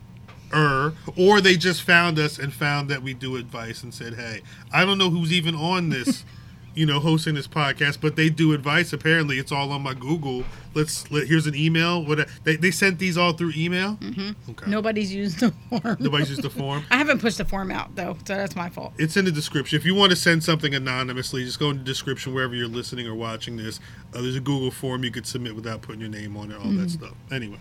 [0.52, 4.42] er, or they just found us and found that we do advice and said, "Hey,
[4.72, 6.24] I don't know who's even on this,
[6.74, 8.92] you know, hosting this podcast, but they do advice.
[8.92, 10.44] Apparently, it's all on my Google.
[10.74, 12.04] Let's let, here's an email.
[12.04, 13.96] What they they sent these all through email.
[13.96, 14.50] Mm-hmm.
[14.50, 14.70] Okay.
[14.70, 15.96] Nobody's used the form.
[16.00, 16.84] Nobody's used the form.
[16.90, 18.92] I haven't pushed the form out though, so that's my fault.
[18.98, 19.78] It's in the description.
[19.78, 23.06] If you want to send something anonymously, just go in the description wherever you're listening
[23.06, 23.78] or watching this.
[24.14, 26.70] Uh, there's a Google form you could submit without putting your name on it, all
[26.72, 27.14] that stuff.
[27.30, 27.58] Anyway.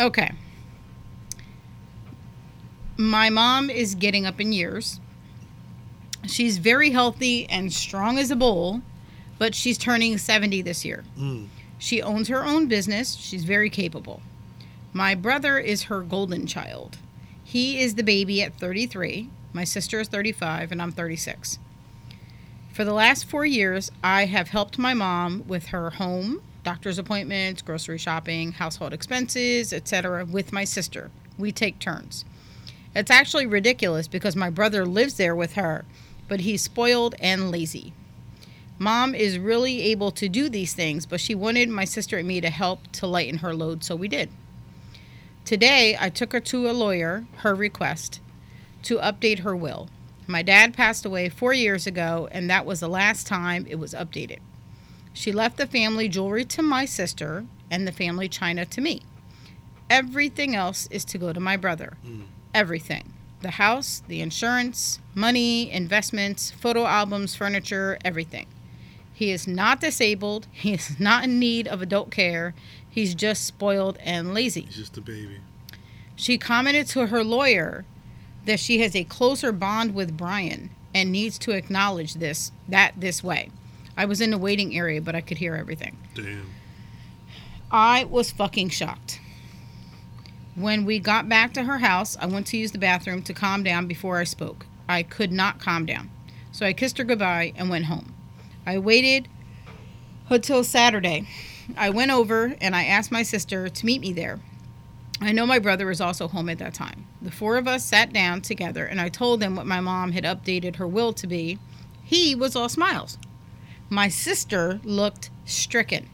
[0.00, 0.32] Okay.
[3.02, 5.00] My mom is getting up in years,
[6.26, 8.82] She's very healthy and strong as a bull,
[9.38, 11.04] but she's turning 70 this year.
[11.18, 11.48] Mm.
[11.78, 13.14] She owns her own business.
[13.14, 14.22] She's very capable.
[14.92, 16.98] My brother is her golden child.
[17.42, 19.30] He is the baby at 33.
[19.52, 21.58] My sister is 35, and I'm 36.
[22.72, 27.62] For the last four years, I have helped my mom with her home, doctor's appointments,
[27.62, 31.10] grocery shopping, household expenses, etc., with my sister.
[31.36, 32.24] We take turns.
[32.94, 35.84] It's actually ridiculous because my brother lives there with her,
[36.28, 37.92] but he's spoiled and lazy.
[38.78, 42.40] Mom is really able to do these things, but she wanted my sister and me
[42.40, 44.28] to help to lighten her load, so we did.
[45.44, 48.20] Today, I took her to a lawyer, her request,
[48.84, 49.88] to update her will.
[50.26, 53.94] My dad passed away four years ago, and that was the last time it was
[53.94, 54.38] updated.
[55.12, 59.02] She left the family jewelry to my sister and the family china to me.
[59.90, 61.96] Everything else is to go to my brother.
[62.04, 62.22] Hmm.
[62.54, 63.12] Everything
[63.42, 68.46] the house, the insurance, money, investments, photo albums, furniture, everything.
[69.12, 70.46] He is not disabled.
[70.52, 72.54] He is not in need of adult care.
[72.88, 74.62] He's just spoiled and lazy.
[74.62, 75.38] He's just a baby.
[76.14, 77.84] She commented to her lawyer
[78.44, 83.24] that she has a closer bond with Brian and needs to acknowledge this that this
[83.24, 83.50] way.
[83.96, 85.96] I was in the waiting area, but I could hear everything.
[86.14, 86.50] Damn.
[87.70, 89.20] I was fucking shocked.
[90.54, 93.62] When we got back to her house, I went to use the bathroom to calm
[93.62, 94.66] down before I spoke.
[94.86, 96.10] I could not calm down.
[96.50, 98.14] So I kissed her goodbye and went home.
[98.66, 99.28] I waited
[100.28, 101.26] until Saturday.
[101.76, 104.40] I went over and I asked my sister to meet me there.
[105.22, 107.06] I know my brother was also home at that time.
[107.22, 110.24] The four of us sat down together and I told him what my mom had
[110.24, 111.58] updated her will to be.
[112.04, 113.16] He was all smiles.
[113.88, 116.10] My sister looked stricken.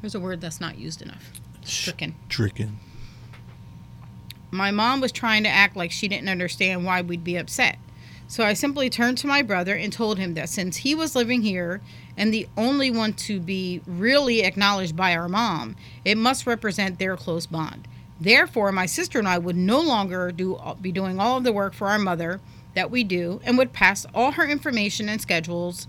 [0.00, 1.32] There's a word that's not used enough.
[1.62, 2.14] Stricken.
[2.28, 2.78] Stricken.
[4.54, 7.78] My mom was trying to act like she didn't understand why we'd be upset.
[8.28, 11.42] So I simply turned to my brother and told him that since he was living
[11.42, 11.80] here
[12.16, 17.16] and the only one to be really acknowledged by our mom, it must represent their
[17.16, 17.86] close bond.
[18.20, 21.74] Therefore, my sister and I would no longer do be doing all of the work
[21.74, 22.40] for our mother
[22.74, 25.88] that we do and would pass all her information and schedules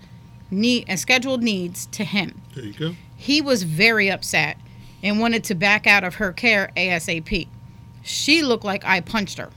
[0.52, 2.42] need and scheduled needs to him.
[2.56, 2.96] There you go.
[3.16, 4.58] He was very upset
[5.04, 7.48] and wanted to back out of her care ASAP.
[8.08, 9.50] She looked like I punched her.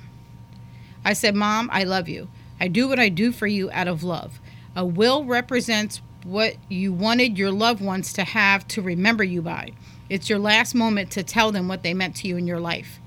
[1.04, 2.28] I said, Mom, I love you.
[2.58, 4.40] I do what I do for you out of love.
[4.74, 9.72] A will represents what you wanted your loved ones to have to remember you by.
[10.08, 12.98] It's your last moment to tell them what they meant to you in your life.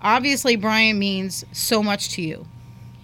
[0.00, 2.46] Obviously, Brian means so much to you.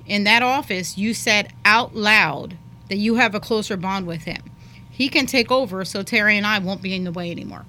[0.06, 2.56] In that office, you said out loud
[2.88, 4.44] that you have a closer bond with him.
[4.88, 7.64] He can take over so Terry and I won't be in the way anymore.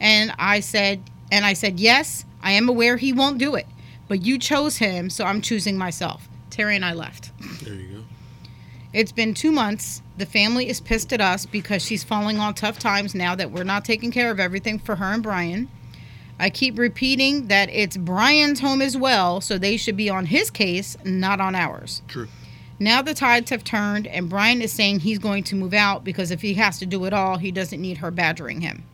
[0.00, 1.02] And I said,
[1.32, 3.66] and I said, yes, I am aware he won't do it,
[4.06, 6.28] but you chose him, so I'm choosing myself.
[6.50, 7.32] Terry and I left.
[7.64, 8.04] There you go.
[8.92, 10.02] It's been two months.
[10.18, 13.64] The family is pissed at us because she's falling on tough times now that we're
[13.64, 15.70] not taking care of everything for her and Brian.
[16.38, 20.50] I keep repeating that it's Brian's home as well, so they should be on his
[20.50, 22.02] case, not on ours.
[22.08, 22.28] True.
[22.78, 26.30] Now the tides have turned, and Brian is saying he's going to move out because
[26.30, 28.84] if he has to do it all, he doesn't need her badgering him.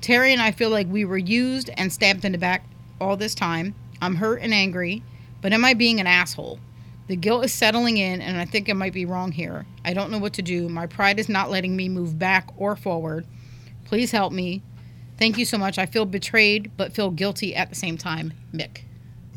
[0.00, 2.64] Terry and I feel like we were used and stabbed in the back
[3.00, 3.74] all this time.
[4.00, 5.02] I'm hurt and angry,
[5.40, 6.60] but am I being an asshole?
[7.08, 9.64] The guilt is settling in, and I think I might be wrong here.
[9.84, 10.68] I don't know what to do.
[10.68, 13.26] My pride is not letting me move back or forward.
[13.84, 14.62] Please help me.
[15.16, 15.78] Thank you so much.
[15.78, 18.32] I feel betrayed, but feel guilty at the same time.
[18.52, 18.80] Mick.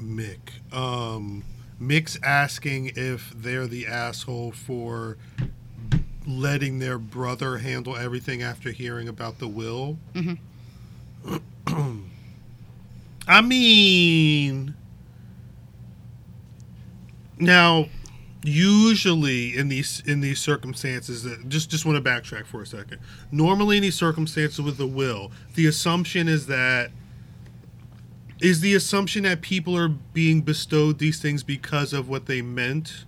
[0.02, 0.74] Mick.
[0.74, 1.44] Um,
[1.80, 5.18] Mick's asking if they're the asshole for
[6.28, 9.98] letting their brother handle everything after hearing about the will.
[10.14, 10.38] Mhm.
[13.28, 14.76] I mean,
[17.38, 17.88] now
[18.42, 22.98] usually in these in these circumstances that just just want to backtrack for a second
[23.34, 26.90] normally in these circumstances with the will the assumption is that
[28.40, 33.04] is the assumption that people are being bestowed these things because of what they meant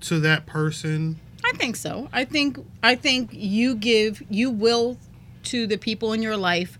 [0.00, 2.08] to that person I think so.
[2.12, 4.98] I think I think you give you will
[5.44, 6.78] to the people in your life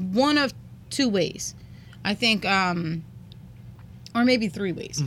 [0.00, 0.52] one of
[0.90, 1.54] two ways.
[2.04, 3.04] I think um
[4.14, 5.00] or maybe three ways.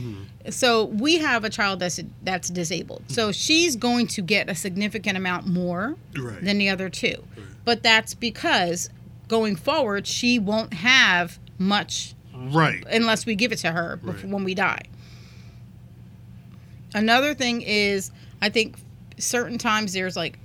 [0.50, 3.02] So we have a child that's that's disabled.
[3.08, 7.24] So she's going to get a significant amount more right than the other two.
[7.64, 8.88] But that's because
[9.28, 14.24] going forward she won't have much right unless we give it to her Right.
[14.24, 14.82] when we die.
[16.94, 18.76] Another thing is, I think
[19.18, 20.38] certain times there's like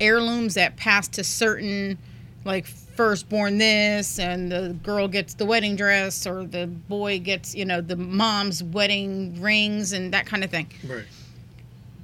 [0.00, 1.98] heirlooms that pass to certain
[2.44, 2.66] like
[3.00, 7.80] firstborn this and the girl gets the wedding dress or the boy gets you know
[7.80, 11.04] the mom's wedding rings and that kind of thing Right.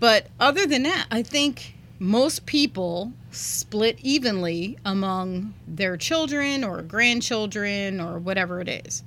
[0.01, 8.01] but other than that i think most people split evenly among their children or grandchildren
[8.01, 9.03] or whatever it is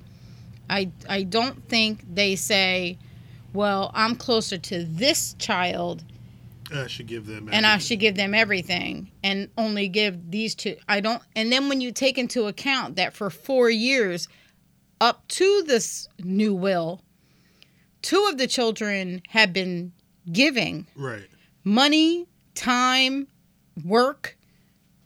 [0.69, 2.99] i i don't think they say
[3.51, 6.03] well i'm closer to this child
[6.73, 7.49] I should give them.
[7.51, 10.75] and I should give them everything and only give these two.
[10.87, 11.21] I don't.
[11.35, 14.27] And then when you take into account that for four years,
[15.01, 17.01] up to this new will,
[18.01, 19.91] two of the children have been
[20.31, 21.27] giving Right.
[21.63, 23.27] money, time,
[23.83, 24.37] work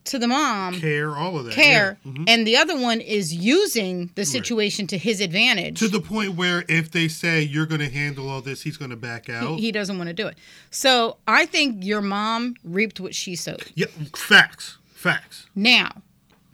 [0.05, 1.53] to the mom, Care, all of that.
[1.53, 2.11] care, yeah.
[2.11, 2.25] Mhm.
[2.27, 5.79] and the other one is using the situation to his advantage.
[5.79, 8.91] To the point where if they say you're going to handle all this, he's going
[8.91, 9.59] to back out.
[9.59, 10.35] he doesn't want to do it.
[10.71, 13.71] So I think your mom reaped what she sowed.
[13.75, 14.77] yeah, facts.
[14.93, 15.47] Facts.
[15.55, 16.01] Now,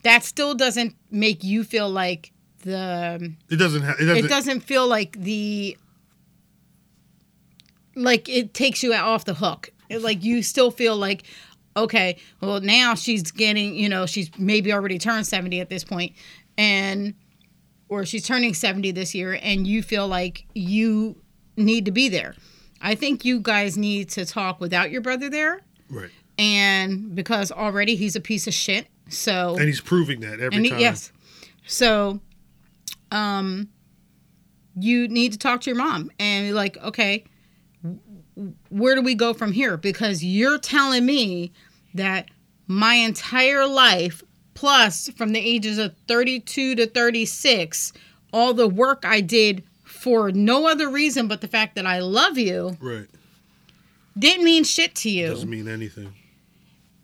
[0.04, 2.32] that still doesn't make you feel like
[2.64, 4.00] the It doesn't have.
[4.00, 4.26] It doesn't.
[4.26, 5.78] it doesn't feel like the
[7.96, 9.72] like it takes you off the hook.
[9.90, 11.24] It- like you still feel like
[11.78, 16.14] okay, well now she's getting, you know, she's maybe already turned 70 at this point
[16.58, 17.14] and
[17.88, 21.22] or she's turning 70 this year and you feel like you
[21.58, 22.36] need to be there.
[22.82, 26.10] I think you guys need to talk without your brother there Right.
[26.38, 28.88] and because already he's a piece of shit.
[29.10, 30.80] So And he's proving that every he- time.
[30.80, 31.12] yes.
[31.66, 32.20] So,
[33.12, 33.70] um,
[34.76, 37.24] you need to talk to your mom and like, okay,
[38.70, 39.78] where do we go from here?
[39.78, 41.52] Because you're telling me
[41.94, 42.30] that
[42.68, 44.24] my entire life,
[44.54, 47.94] plus from the ages of 32 to 36,
[48.32, 52.38] all the work I did for no other reason but the fact that I love
[52.38, 53.08] you Right.
[54.18, 55.28] didn't mean shit to you.
[55.28, 56.14] Doesn't mean anything.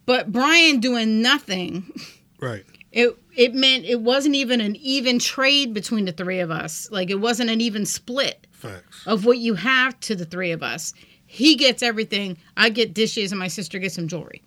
[0.05, 1.91] But Brian doing nothing
[2.39, 2.63] Right.
[2.91, 6.87] it it meant it wasn't even an even trade between the three of us.
[6.91, 9.01] Like it wasn't an even split Facts.
[9.05, 10.93] of what you have to the three of us.
[11.35, 12.37] He gets everything.
[12.55, 14.41] I get dishes and my sister gets some jewelry.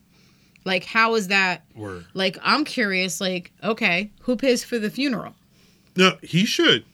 [0.65, 1.65] Like how is that?
[1.77, 2.07] Word.
[2.15, 5.35] Like I'm curious like okay, who pays for the funeral?
[5.97, 6.85] No, he should.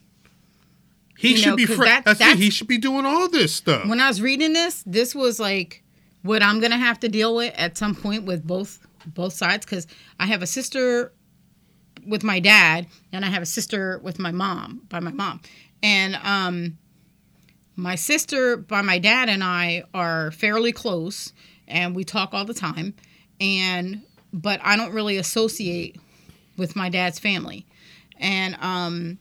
[1.18, 1.66] He You should know, be.
[1.66, 2.24] Fr- that- that's, it.
[2.24, 3.86] that's- He should be doing all this stuff.
[3.86, 5.82] When I was reading this, this was like
[6.22, 9.66] what I'm going to have to deal with at some point with both both sides
[9.66, 9.86] cuz
[10.18, 11.12] I have a sister
[12.06, 15.40] with my dad and I have a sister with my mom by my mom.
[15.82, 16.78] And um
[17.76, 21.32] my sister by my dad and I are fairly close
[21.66, 22.94] and we talk all the time
[23.40, 25.96] and but I don't really associate
[26.56, 27.66] with my dad's family.
[28.18, 29.18] And um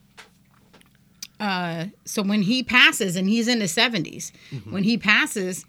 [1.40, 4.32] uh so when he passes and he's in his 70s,
[4.70, 5.64] when he passes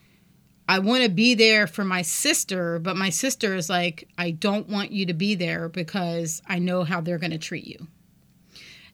[0.68, 4.68] I want to be there for my sister, but my sister is like, I don't
[4.68, 7.88] want you to be there because I know how they're going to treat you.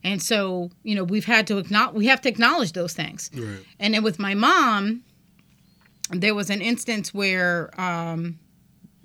[0.04, 3.30] And so, you know, we've had to acknowledge, we have to acknowledge those things.
[3.34, 3.60] right.
[3.78, 5.04] And then with my mom,
[6.10, 8.38] there was an instance where um,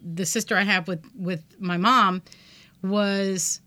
[0.04, 2.22] the sister I have with with my mom
[2.82, 3.62] was,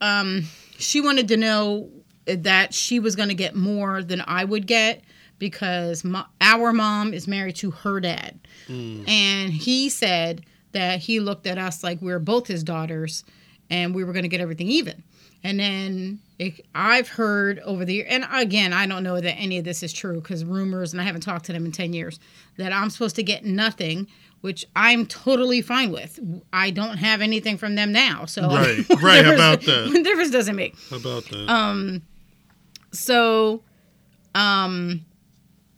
[0.00, 0.44] um,
[0.78, 1.90] she wanted to know
[2.26, 5.02] that she was going to get more than I would get
[5.38, 11.46] because my, our mom is married to her dad, and he said that he looked
[11.46, 13.24] at us like we were both his daughters,
[13.70, 15.02] and we were going to get everything even.
[15.44, 19.58] And then it, I've heard over the year, and again, I don't know that any
[19.58, 22.18] of this is true because rumors, and I haven't talked to them in 10 years,
[22.56, 24.08] that I'm supposed to get nothing,
[24.40, 26.18] which I'm totally fine with.
[26.52, 28.24] I don't have anything from them now.
[28.24, 29.90] So, Right, right, how about that?
[29.92, 30.76] What difference does it make?
[30.90, 31.48] How about that?
[31.48, 32.02] Um,
[32.92, 33.62] so,
[34.34, 35.04] um,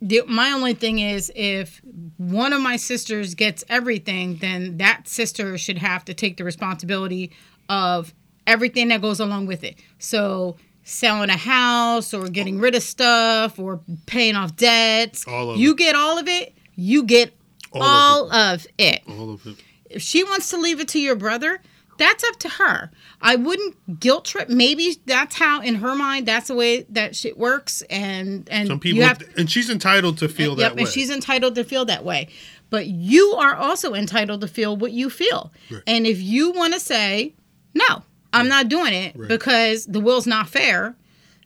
[0.01, 1.81] the, my only thing is if
[2.17, 7.31] one of my sisters gets everything, then that sister should have to take the responsibility
[7.69, 8.13] of
[8.51, 9.75] everything that goes along with it.
[9.99, 15.27] So, selling a house or getting rid of stuff or paying off debts.
[15.27, 15.77] All of you it.
[15.77, 16.53] get all of it.
[16.75, 17.33] You get
[17.73, 19.55] All all, of of it all of it.
[19.89, 21.61] if she wants to leave it to your brother,
[21.97, 22.89] that's up to her.
[23.21, 24.49] I wouldn't guilt trip.
[24.49, 27.83] Maybe that's how, in her mind, that's the way that shit works.
[27.89, 30.81] And and Some people, you have, and she's entitled to feel yep, that way.
[30.83, 32.27] and she's entitled to feel that way.
[32.71, 35.51] But you are also entitled to feel what you feel.
[35.69, 35.83] Right.
[35.85, 37.35] And if you want to say,
[37.75, 38.03] no,
[38.33, 39.27] I'm not doing it Right.
[39.27, 40.95] because the will's not fair,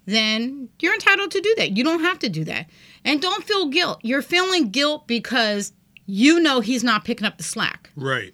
[0.05, 1.75] then you're entitled to do that.
[1.75, 2.69] You don't have to do that.
[3.03, 3.99] And don't feel guilt.
[4.03, 5.73] You're feeling guilt because
[6.05, 7.89] you know he's not picking up the slack.
[7.95, 8.33] right.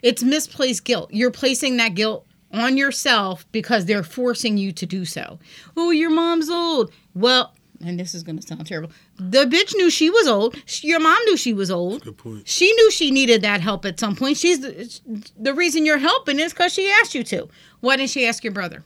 [0.00, 1.10] It's misplaced guilt.
[1.12, 5.40] You're placing that guilt on yourself because they're forcing you to do so.
[5.76, 6.92] Oh, your mom's old.
[7.14, 7.52] Well,
[7.84, 8.92] and this is going to sound terrible.
[9.18, 10.56] The bitch knew she was old.
[10.82, 12.04] Your mom knew she was old.
[12.04, 12.46] Good point.
[12.46, 14.36] She knew she needed that help at some point.
[14.36, 17.48] She's the, the reason you're helping is because she asked you to.
[17.80, 18.84] Why didn't she ask your brother?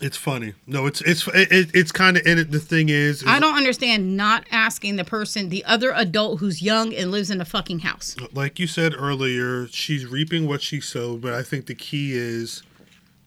[0.00, 0.54] It's funny.
[0.66, 2.22] No, it's it's it, it's kind of.
[2.24, 5.92] And it, the thing is, is I don't understand not asking the person, the other
[5.92, 8.16] adult who's young and lives in a fucking house.
[8.32, 11.20] like you said earlier, she's reaping what she sowed.
[11.20, 12.62] But I think the key is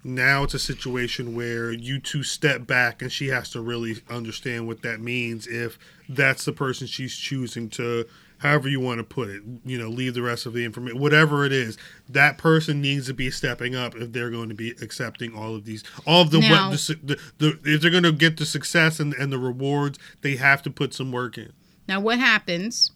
[0.03, 4.67] now it's a situation where you two step back, and she has to really understand
[4.67, 5.47] what that means.
[5.47, 5.77] If
[6.09, 8.05] that's the person she's choosing to,
[8.39, 11.45] however you want to put it, you know, leave the rest of the information, whatever
[11.45, 11.77] it is,
[12.09, 15.63] that person needs to be stepping up if they're going to be accepting all of
[15.65, 18.45] these, all of the Now- what the, the, the if they're going to get the
[18.45, 21.53] success and, and the rewards, they have to put some work in.
[21.87, 22.91] Now, what happens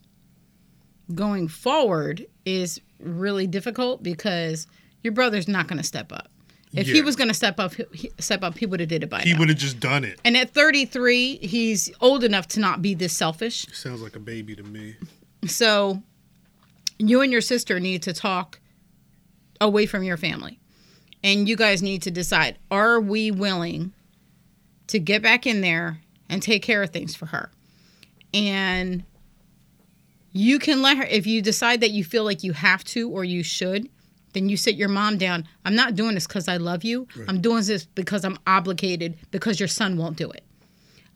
[1.14, 4.68] going forward is really difficult because
[5.04, 6.30] your brother's not going to step up.
[6.78, 9.10] If he was going to step up, he, step up, he would have did it
[9.10, 9.40] by He now.
[9.40, 10.20] would have just done it.
[10.24, 13.66] And at 33, he's old enough to not be this selfish.
[13.74, 14.96] Sounds like a baby to me.
[15.46, 16.02] So
[17.00, 18.60] you and your sister need to talk
[19.62, 20.60] away from your family.
[21.24, 23.94] And you guys need to decide are we willing
[24.88, 26.00] to get back in there
[26.30, 27.52] and take care of things for her?
[28.34, 29.04] And
[30.32, 33.24] you can let her, if you decide that you feel like you have to or
[33.24, 33.90] you should,
[34.38, 35.48] then you sit your mom down.
[35.66, 37.08] I'm not doing this because I love you.
[37.28, 40.44] I'm doing this because I'm obligated because your son won't do it.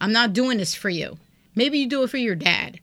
[0.01, 1.19] I'm not doing this for you.
[1.53, 2.79] Maybe you do it for your dad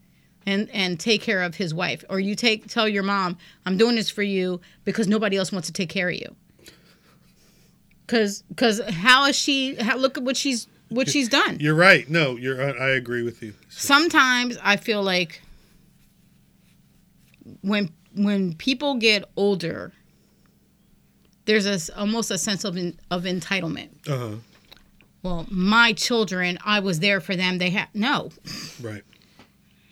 [0.46, 3.36] and and take care of his wife or you take tell your mom
[3.66, 6.36] i'm doing this for you because nobody else wants to take care of you
[8.06, 12.08] because because how is she how, look at what she's what she's done You're right.
[12.08, 12.62] No, you're.
[12.62, 13.52] I, I agree with you.
[13.68, 15.42] sometimes i feel like
[17.60, 19.92] when when people get older
[21.48, 24.36] there's a, almost a sense of en- of entitlement Uh huh.
[25.24, 28.30] well my children i was there for them they had no
[28.80, 29.02] Right.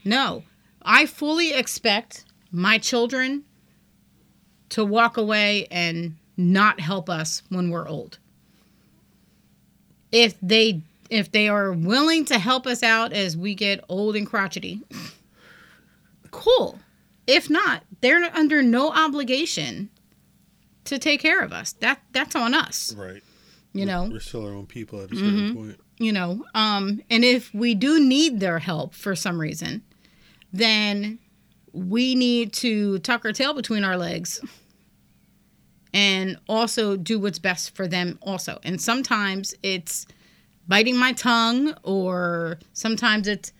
[0.04, 0.44] No,
[0.82, 3.42] I fully expect my children
[4.68, 8.18] to walk away and not help us when we're old.
[10.12, 14.26] If they if they are willing to help us out as we get old and
[14.28, 14.82] crotchety,
[16.30, 16.78] cool.
[17.26, 19.90] If not, they're under no obligation
[20.87, 21.72] to take care of us.
[21.74, 23.22] That that's on us, Right.
[23.72, 24.09] you know.
[24.11, 25.80] We're still our own people at a certain point.
[25.99, 29.82] you know um and if we do need their help for some reason
[30.53, 31.18] then
[31.72, 34.41] we need to tuck our tail between our legs
[35.95, 40.07] and also do what's best for them also and sometimes it's
[40.68, 43.53] biting my tongue or sometimes it's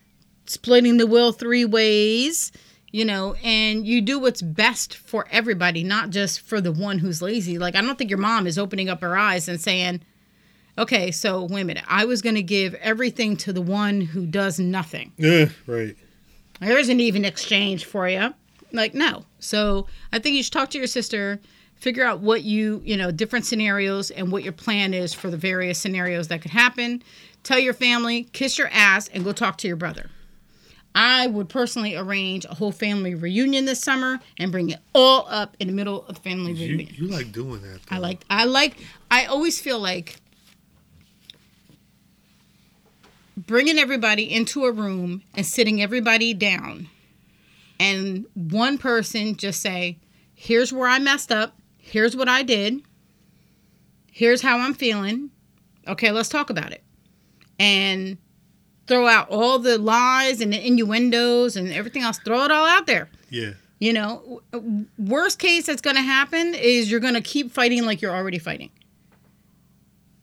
[0.47, 2.53] splitting the will three ways
[2.97, 7.20] you know and you do what's best for everybody not just for the one who's
[7.20, 10.01] lazy like i don't think your mom is opening up her eyes and saying
[10.78, 11.84] okay, so wait a minute.
[11.88, 15.12] I was going to give everything to the one who does nothing.
[15.16, 15.47] Yeah.
[15.66, 15.97] Right.
[16.61, 18.34] There isn't even exchange for you.
[18.72, 19.24] Like, no.
[19.38, 21.40] So I think you should talk to your sister,
[21.74, 25.36] figure out what you, you know, different scenarios and what your plan is for the
[25.36, 27.03] various scenarios that could happen.
[27.42, 30.11] Tell your family, kiss your ass, and go talk to your brother.
[30.99, 35.55] I would personally arrange a whole family reunion this summer and bring it all up
[35.61, 36.94] in the middle of the family You, reunion.
[36.97, 37.80] you like doing that.
[37.90, 38.78] I like I like
[39.11, 40.16] I always feel like
[43.36, 46.88] bringing everybody into a room and sitting everybody down
[47.78, 49.99] and one person just say
[50.34, 52.80] here's where I messed up here's what I did
[54.11, 55.30] here's how I'm feeling
[55.86, 56.82] okay let's talk about it
[57.59, 58.16] and
[58.87, 62.87] throw out all the lies and the innuendos and everything else throw it all out
[62.87, 63.53] there Yeah.
[63.78, 64.43] you know,
[64.99, 68.39] worst case that's going to happen is you're going to keep fighting like you're already
[68.39, 68.70] fighting.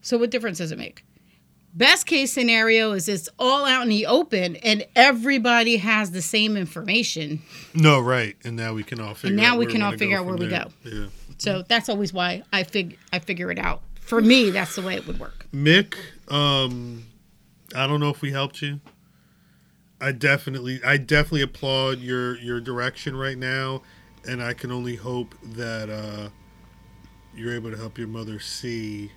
[0.02, 1.06] So what difference does it make?
[1.76, 6.56] Best case scenario is it's all out in the open and everybody has the same
[6.56, 7.42] information.
[7.74, 8.00] No.
[8.00, 8.36] Right.
[8.44, 9.36] And now we can all figure.
[9.36, 10.66] now out we where can all figure out where we there.
[10.84, 10.90] go.
[10.90, 11.06] Yeah.
[11.40, 13.82] So that's always why I fig I figure it out.
[14.02, 15.48] For me, that's the way it would work.
[15.54, 15.96] Mick,
[16.28, 17.06] um,
[17.76, 18.80] I don't know if we helped you.
[20.02, 23.82] I definitely, I definitely applaud your your direction right now,
[24.28, 26.30] and I can only hope that uh,
[27.36, 29.12] you're able to help your mother see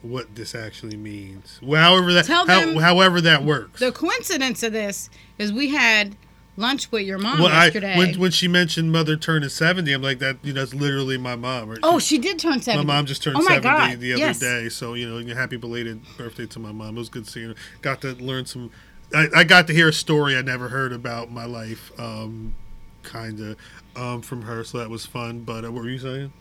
[0.00, 1.58] what this actually means.
[1.62, 3.80] Well, however that, Tell how, them- however that works.
[3.80, 6.16] The coincidence of this is we had
[6.58, 7.96] lunch with your mom well, I, yesterday.
[7.96, 10.36] when when she mentioned mother turning seventy, I'm like that.
[10.42, 11.70] You know, that's literally my mom.
[11.70, 11.78] Right?
[11.82, 12.84] oh, she did turn 70.
[12.84, 14.38] My mom just turned Oh 70 God, the other yes.
[14.40, 16.96] day, so you know, happy belated birthday to my mom.
[16.96, 17.54] It was good seeing her.
[17.80, 18.70] Got to learn some.
[19.14, 22.54] I, I got to hear a story I never heard about my life, um,
[23.02, 23.56] kind of,
[23.96, 24.64] um, from her.
[24.64, 25.40] So that was fun.
[25.40, 26.32] But uh, what were you saying?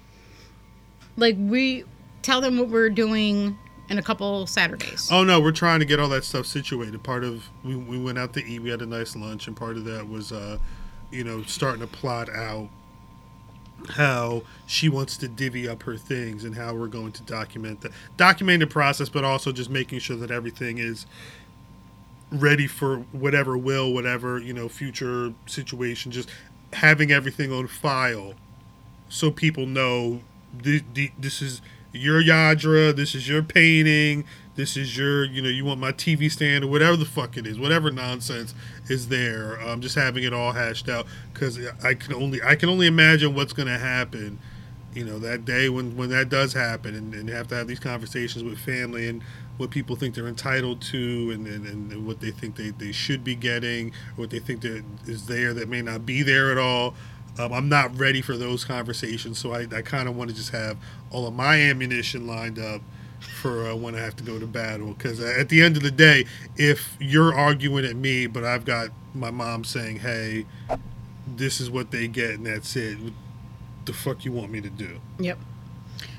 [1.18, 1.84] like we
[2.22, 3.58] tell them what we're doing
[3.90, 5.10] in a couple Saturdays.
[5.12, 7.02] Oh no, we're trying to get all that stuff situated.
[7.04, 9.78] Part of we, we went out to eat, we had a nice lunch, and part
[9.78, 10.58] of that was, uh,
[11.12, 12.70] you know, starting to plot out
[13.90, 17.92] how she wants to divvy up her things and how we're going to document the
[18.18, 21.06] document the process, but also just making sure that everything is
[22.32, 26.12] ready for whatever will, whatever you know, future situation.
[26.12, 26.30] Just
[26.74, 28.34] having everything on file
[29.10, 30.22] so people know
[30.54, 31.62] this is
[31.98, 34.26] your Lladró, this is your painting,
[34.56, 37.46] this is your, you know, you want my TV stand or whatever the fuck it
[37.46, 38.56] is, whatever nonsense
[38.90, 39.62] is there.
[39.62, 43.36] Um, just having it all hashed out because I can only I can only imagine
[43.36, 44.40] what's going to happen,
[44.94, 47.80] you know, that day when when that does happen, and, and have to have these
[47.80, 49.22] conversations with family and
[49.58, 53.24] what people think they're entitled to and, and, and what they think they, they should
[53.24, 56.94] be getting, what they think that is there that may not be there at all.
[57.40, 60.52] Um, I'm not ready for those conversations, so I, I kind of want to just
[60.52, 60.78] have
[61.12, 62.82] all of my ammunition lined up
[63.20, 64.94] for uh, when I have to go to battle.
[64.94, 66.26] Because at the end of the day,
[66.56, 70.46] if you're arguing at me, but I've got my mom saying, "Hey,
[71.28, 73.14] this is what they get, and that's it," what
[73.86, 75.00] the fuck you want me to do?
[75.20, 75.38] Yep.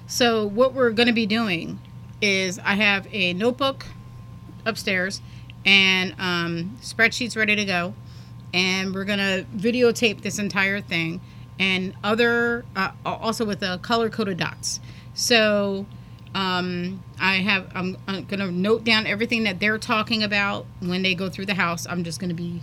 [0.06, 1.78] So what we're going to be doing
[2.20, 3.86] is I have a notebook
[4.64, 5.20] upstairs
[5.64, 7.94] and um, spreadsheets ready to go,
[8.52, 11.20] and we're gonna videotape this entire thing
[11.58, 14.80] and other uh, also with the color coded dots.
[15.14, 15.86] So
[16.34, 21.14] um, I have I'm, I'm gonna note down everything that they're talking about when they
[21.14, 21.86] go through the house.
[21.86, 22.62] I'm just gonna be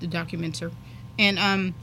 [0.00, 0.72] the documenter,
[1.18, 1.74] and um,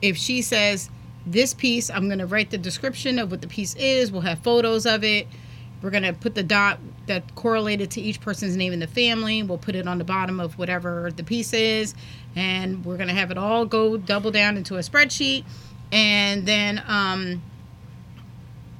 [0.00, 0.90] if she says
[1.26, 4.12] this piece, I'm to write the description of what the piece is.
[4.12, 5.26] We'll have photos of it.
[5.82, 9.42] We're to put the dot that correlated to each person's name in the family.
[9.42, 11.94] We'll put it on the bottom of whatever the piece is.
[12.34, 15.44] And we're to have it all go double down into a spreadsheet.
[15.92, 17.42] And then, um,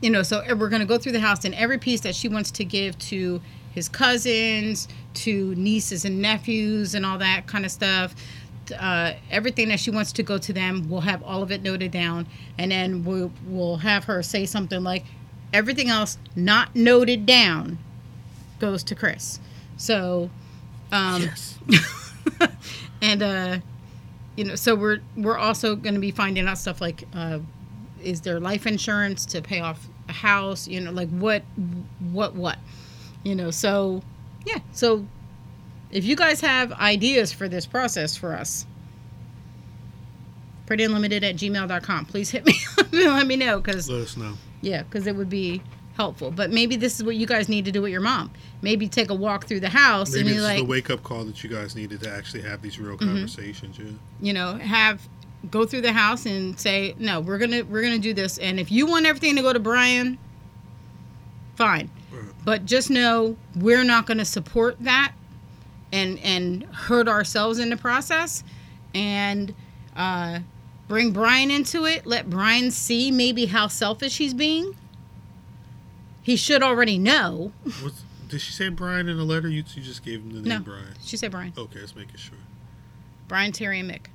[0.00, 2.28] you know, so we're going to go through the house and every piece that she
[2.28, 7.70] wants to give to his cousins, to nieces and nephews, and all that kind of
[7.70, 8.14] stuff
[8.72, 10.88] uh, everything that she wants to go to them.
[10.88, 12.26] We'll have all of it noted down,
[12.58, 15.04] and then we'll we'll have her say something like,
[15.52, 17.78] "Everything else not noted down
[18.58, 19.40] goes to Chris."
[19.76, 20.30] So,
[20.92, 21.58] um, Yes.
[23.02, 23.58] and uh,
[24.36, 27.38] you know, so we're we're also going to be finding out stuff like, uh,
[28.02, 30.68] is there life insurance to pay off a house?
[30.68, 31.42] You know, like what,
[32.12, 32.58] what, what,
[33.24, 33.50] you know.
[33.50, 34.02] So,
[34.46, 34.58] yeah.
[34.72, 35.06] So
[35.90, 38.66] if you guys have ideas for this process for us,
[40.66, 42.04] prettyunlimited at gmail.com.
[42.06, 42.54] Please hit me
[42.92, 44.34] let me know because, Let us know.
[44.62, 45.62] yeah, because it would be
[45.96, 46.30] helpful.
[46.30, 48.30] But maybe this is what you guys need to do with your mom.
[48.66, 51.22] Maybe take a walk through the house Maybe and be like, the wake up call
[51.22, 53.78] that you guys needed to actually have these real conversations.
[53.78, 53.92] Yeah.
[54.20, 55.08] you know, have
[55.52, 58.38] go through the house and say, no, we're gonna we're gonna do this.
[58.38, 60.18] And if you want everything to go to Brian,
[61.54, 61.88] fine.
[62.10, 62.24] Right.
[62.44, 65.12] But just know we're not gonna support that
[65.92, 68.42] and and hurt ourselves in the process
[68.96, 69.54] and
[69.94, 70.40] uh,
[70.88, 72.04] bring Brian into it.
[72.04, 74.74] Let Brian see maybe how selfish he's being.
[76.22, 77.52] He should already know.
[77.82, 79.48] What's, did she say Brian in the letter?
[79.48, 80.60] You, you just gave him the name No.
[80.60, 80.94] Brian.
[81.02, 81.52] She said Brian.
[81.56, 82.38] Okay, let's make it sure.
[83.28, 84.06] Brian, Terry, and Mick.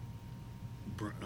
[0.97, 1.25] Bri- uh,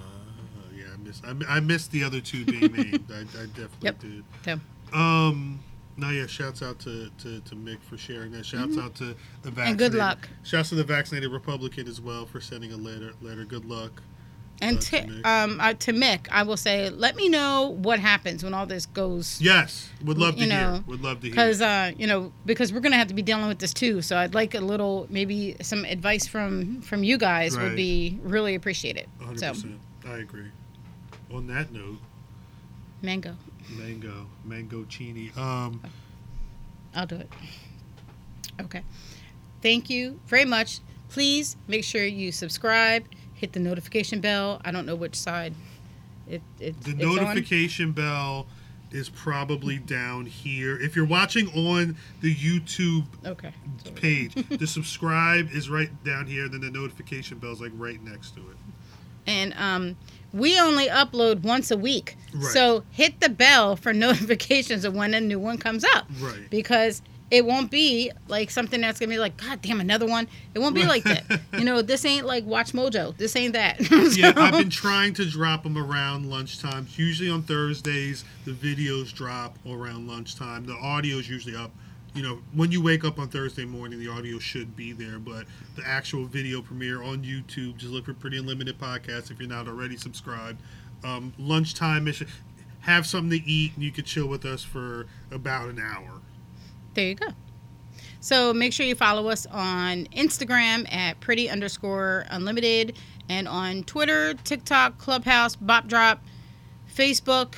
[0.76, 1.24] yeah, I missed.
[1.26, 3.06] I, I missed the other two being named.
[3.12, 4.00] I, I definitely Yep.
[4.00, 4.24] did.
[4.44, 4.60] So,
[4.98, 5.60] Um.
[5.98, 6.28] No, yeah.
[6.28, 8.46] Shouts out to, to, to Mick for sharing that.
[8.46, 9.56] Shouts out to the vaccinated.
[9.56, 9.70] Mm-hmm.
[9.70, 10.28] And good luck.
[10.44, 13.14] Shouts to the vaccinated Republican as well for sending a letter.
[13.22, 13.46] Letter.
[13.46, 14.02] Good luck.
[14.62, 18.54] And to, um, uh, to Mick, I will say, let me know what happens when
[18.54, 19.40] all this goes.
[19.42, 20.60] Yes, would love to You hear.
[20.62, 21.32] know, Would love to hear.
[21.32, 24.02] Because uh, you know, because we're gonna have to be dealing with this too.
[24.02, 28.56] So I'd like a little, maybe some advice from from you guys would be really
[28.56, 29.08] appreciated.
[29.18, 29.56] 100.
[29.56, 29.68] So
[30.08, 30.52] I agree.
[31.34, 31.98] On that note,
[33.02, 33.36] mango,
[33.78, 35.32] mango, mango chini.
[35.36, 35.82] Um.
[36.96, 37.30] I'll do it.
[38.62, 38.84] Okay.
[39.62, 40.80] Thank you very much.
[41.10, 43.04] Please make sure you subscribe,
[43.36, 44.62] hit the notification bell.
[44.66, 45.54] I don't know which side
[46.28, 47.16] it, it The it's on.
[47.16, 48.48] notification bell
[48.92, 50.80] is probably down here.
[50.80, 53.52] If you're watching on the YouTube Okay.
[53.96, 56.48] page, the subscribe is right down here.
[56.48, 58.58] Then the notification bell is like right next to it.
[59.28, 59.98] and um,
[60.34, 62.16] we only upload once a week.
[62.34, 62.52] Right.
[62.54, 66.50] So hit the bell for notifications of when a new one comes up Right.
[66.50, 67.02] because
[67.32, 70.28] it won't be like something that's gonna be like, God damn, another one.
[70.54, 71.24] It won't be like that.
[71.56, 73.18] You know, this ain't like WatchMojo.
[73.18, 73.80] This ain't that.
[74.16, 76.88] Yeah, I've been trying to drop them around lunchtime.
[76.96, 80.66] Usually on Thursdays, the videos drop around lunchtime.
[80.66, 81.72] The audio is usually up.
[82.14, 85.46] You know, when you wake up on Thursday morning, the audio should be there, but
[85.76, 89.68] the actual video premiere on YouTube, just look for Pretty Unlimited Podcast if you're not
[89.68, 90.62] already subscribed.
[91.04, 92.28] Um, lunchtime mission.
[92.82, 96.15] Have something to eat, and you could chill with us for about an hour.
[96.96, 97.28] There you go.
[98.22, 102.98] So make sure you follow us on Instagram at pretty underscore unlimited
[103.30, 106.24] and on Twitter, TikTok, Clubhouse, Bop Drop,
[106.92, 107.56] Facebook.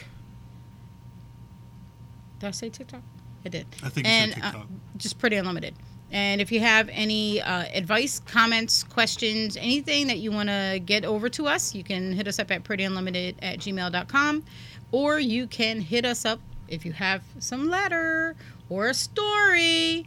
[2.40, 3.02] Did I say TikTok?
[3.46, 3.66] I did.
[3.82, 4.68] I think and uh, TikTok.
[4.98, 5.74] just pretty unlimited.
[6.12, 11.06] And if you have any uh, advice, comments, questions, anything that you want to get
[11.06, 14.44] over to us, you can hit us up at prettyunlimited at gmail.com.
[14.92, 18.36] Or you can hit us up if you have some letter
[18.70, 20.06] or a story.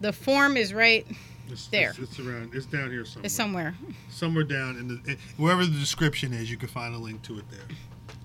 [0.00, 1.06] The form is right
[1.48, 1.90] it's, there.
[1.90, 2.54] It's, it's, around.
[2.54, 3.26] It's down here somewhere.
[3.26, 3.74] It's somewhere.
[4.08, 7.44] Somewhere down in the wherever the description is, you can find a link to it
[7.50, 7.66] there.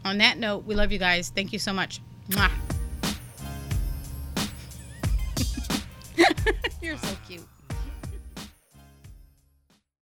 [0.03, 1.29] On that note, we love you guys.
[1.29, 2.01] Thank you so much.
[2.29, 2.51] Mwah.
[6.81, 7.45] You're so cute.